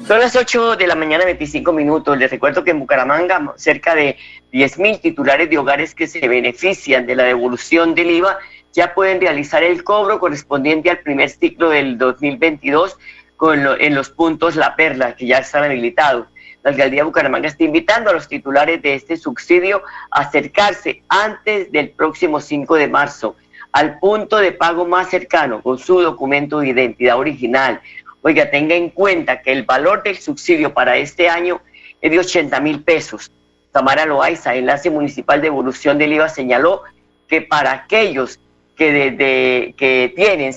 Son 0.06 0.20
las 0.20 0.36
8 0.36 0.76
de 0.76 0.86
la 0.86 0.94
mañana, 0.94 1.24
25 1.24 1.72
minutos. 1.72 2.16
Les 2.16 2.30
recuerdo 2.30 2.62
que 2.62 2.70
en 2.70 2.78
Bucaramanga 2.78 3.54
cerca 3.56 3.96
de 3.96 4.16
10.000 4.52 5.00
titulares 5.00 5.50
de 5.50 5.58
hogares 5.58 5.96
que 5.96 6.06
se 6.06 6.28
benefician 6.28 7.06
de 7.06 7.16
la 7.16 7.24
devolución 7.24 7.92
del 7.96 8.08
IVA 8.08 8.38
ya 8.72 8.94
pueden 8.94 9.20
realizar 9.20 9.64
el 9.64 9.82
cobro 9.82 10.20
correspondiente 10.20 10.88
al 10.88 11.00
primer 11.00 11.30
ciclo 11.30 11.70
del 11.70 11.98
2022 11.98 12.98
con 13.36 13.66
en 13.80 13.96
los 13.96 14.10
puntos 14.10 14.54
La 14.54 14.76
Perla, 14.76 15.16
que 15.16 15.26
ya 15.26 15.38
están 15.38 15.64
habilitados 15.64 16.28
la 16.66 16.72
alcaldía 16.72 17.02
de 17.02 17.04
Bucaramanga 17.04 17.46
está 17.46 17.62
invitando 17.62 18.10
a 18.10 18.12
los 18.12 18.26
titulares 18.26 18.82
de 18.82 18.94
este 18.94 19.16
subsidio 19.16 19.82
a 20.10 20.22
acercarse 20.22 21.00
antes 21.08 21.70
del 21.70 21.90
próximo 21.90 22.40
5 22.40 22.74
de 22.74 22.88
marzo 22.88 23.36
al 23.70 24.00
punto 24.00 24.38
de 24.38 24.50
pago 24.50 24.84
más 24.84 25.08
cercano 25.08 25.62
con 25.62 25.78
su 25.78 26.00
documento 26.00 26.58
de 26.58 26.70
identidad 26.70 27.18
original. 27.18 27.80
Oiga, 28.20 28.50
tenga 28.50 28.74
en 28.74 28.90
cuenta 28.90 29.42
que 29.42 29.52
el 29.52 29.62
valor 29.62 30.02
del 30.02 30.18
subsidio 30.18 30.74
para 30.74 30.96
este 30.96 31.28
año 31.28 31.60
es 32.00 32.10
de 32.10 32.18
80 32.18 32.58
mil 32.58 32.82
pesos. 32.82 33.30
Tamara 33.70 34.04
Loaiza, 34.04 34.56
enlace 34.56 34.90
municipal 34.90 35.40
de 35.40 35.46
evolución 35.46 35.98
del 35.98 36.14
IVA, 36.14 36.28
señaló 36.28 36.82
que 37.28 37.42
para 37.42 37.70
aquellos 37.70 38.40
que, 38.76 38.90
de, 39.12 39.72
que 39.76 40.12
tienen 40.16 40.52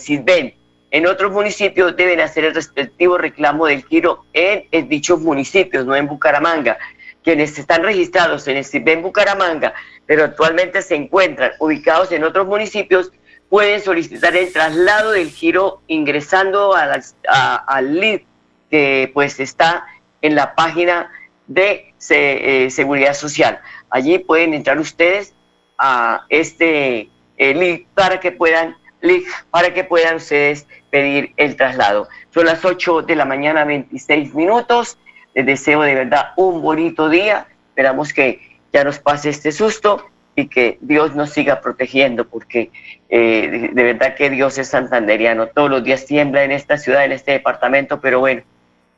en 0.91 1.05
otros 1.05 1.31
municipios 1.31 1.95
deben 1.95 2.19
hacer 2.19 2.45
el 2.45 2.55
respectivo 2.55 3.17
reclamo 3.17 3.67
del 3.67 3.83
giro 3.85 4.25
en, 4.33 4.89
dichos 4.89 5.19
municipios, 5.19 5.85
no 5.85 5.95
en 5.95 6.07
Bucaramanga. 6.07 6.77
Quienes 7.23 7.59
están 7.59 7.83
registrados 7.83 8.47
en 8.47 8.57
el 8.57 8.65
SISBEN 8.65 9.01
Bucaramanga, 9.01 9.73
pero 10.05 10.23
actualmente 10.23 10.81
se 10.81 10.95
encuentran 10.95 11.51
ubicados 11.59 12.11
en 12.11 12.23
otros 12.23 12.47
municipios, 12.47 13.11
pueden 13.49 13.81
solicitar 13.81 14.35
el 14.35 14.51
traslado 14.51 15.11
del 15.11 15.29
giro 15.29 15.81
ingresando 15.87 16.73
al 16.75 17.99
link 17.99 18.23
que 18.69 19.11
pues 19.13 19.39
está 19.39 19.85
en 20.21 20.35
la 20.35 20.55
página 20.55 21.11
de 21.47 21.93
eh, 22.09 22.69
Seguridad 22.69 23.13
Social. 23.13 23.59
Allí 23.89 24.19
pueden 24.19 24.53
entrar 24.53 24.79
ustedes 24.79 25.33
a 25.77 26.25
este 26.29 27.09
eh, 27.37 27.53
link 27.53 27.87
para 27.93 28.19
que 28.19 28.31
puedan 28.31 28.75
link 29.01 29.25
para 29.49 29.73
que 29.73 29.83
puedan 29.83 30.17
ustedes 30.17 30.67
pedir 30.89 31.33
el 31.37 31.55
traslado. 31.55 32.07
Son 32.33 32.45
las 32.45 32.63
8 32.63 33.03
de 33.03 33.15
la 33.15 33.25
mañana, 33.25 33.63
26 33.65 34.33
minutos. 34.33 34.97
Les 35.33 35.45
deseo 35.45 35.81
de 35.81 35.95
verdad 35.95 36.31
un 36.35 36.61
bonito 36.61 37.09
día. 37.09 37.47
Esperamos 37.69 38.13
que 38.13 38.59
ya 38.73 38.83
nos 38.83 38.99
pase 38.99 39.29
este 39.29 39.51
susto 39.51 40.05
y 40.35 40.47
que 40.47 40.77
Dios 40.81 41.15
nos 41.15 41.31
siga 41.31 41.61
protegiendo, 41.61 42.27
porque 42.27 42.71
eh, 43.09 43.69
de, 43.73 43.83
verdad 43.83 44.15
que 44.15 44.29
Dios 44.29 44.57
es 44.57 44.69
santanderiano. 44.69 45.47
Todos 45.47 45.69
los 45.69 45.83
días 45.83 46.05
tiembla 46.05 46.43
en 46.43 46.51
esta 46.51 46.77
ciudad, 46.77 47.05
en 47.05 47.11
este 47.11 47.33
departamento, 47.33 47.99
pero 47.99 48.19
bueno, 48.19 48.41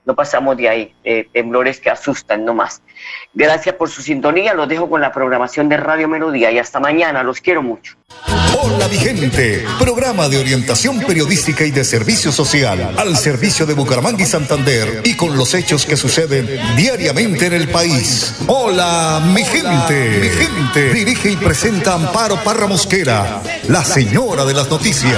no 0.05 0.15
pasamos 0.15 0.57
de 0.57 0.67
ahí, 0.67 0.95
temblores 1.31 1.79
que 1.79 1.89
asustan 1.89 2.43
no 2.43 2.53
más. 2.53 2.81
Gracias 3.33 3.75
por 3.75 3.89
su 3.89 4.01
sintonía, 4.01 4.53
los 4.53 4.67
dejo 4.67 4.89
con 4.89 4.99
la 4.99 5.11
programación 5.11 5.69
de 5.69 5.77
Radio 5.77 6.07
Melodía 6.07 6.51
y 6.51 6.57
hasta 6.57 6.79
mañana, 6.79 7.23
los 7.23 7.39
quiero 7.39 7.61
mucho. 7.61 7.95
Hola 8.59 8.87
Vigente, 8.87 9.63
programa 9.79 10.27
de 10.27 10.37
orientación 10.37 10.99
periodística 10.99 11.65
y 11.65 11.71
de 11.71 11.83
servicio 11.83 12.31
social 12.31 12.93
al 12.97 13.17
servicio 13.17 13.65
de 13.65 13.73
Bucaramanga 13.73 14.23
y 14.23 14.25
Santander 14.25 15.01
y 15.03 15.15
con 15.15 15.37
los 15.37 15.53
hechos 15.53 15.85
que 15.85 15.95
suceden 15.97 16.49
diariamente 16.75 17.47
en 17.47 17.53
el 17.53 17.69
país. 17.69 18.33
Hola 18.47 19.21
mi 19.33 19.43
gente, 19.43 20.19
mi 20.21 20.29
gente, 20.29 20.93
dirige 20.93 21.31
y 21.31 21.37
presenta 21.37 21.93
Amparo 21.93 22.43
Parra 22.43 22.67
Mosquera, 22.67 23.41
la 23.67 23.83
señora 23.83 24.45
de 24.45 24.53
las 24.53 24.69
noticias. 24.69 25.17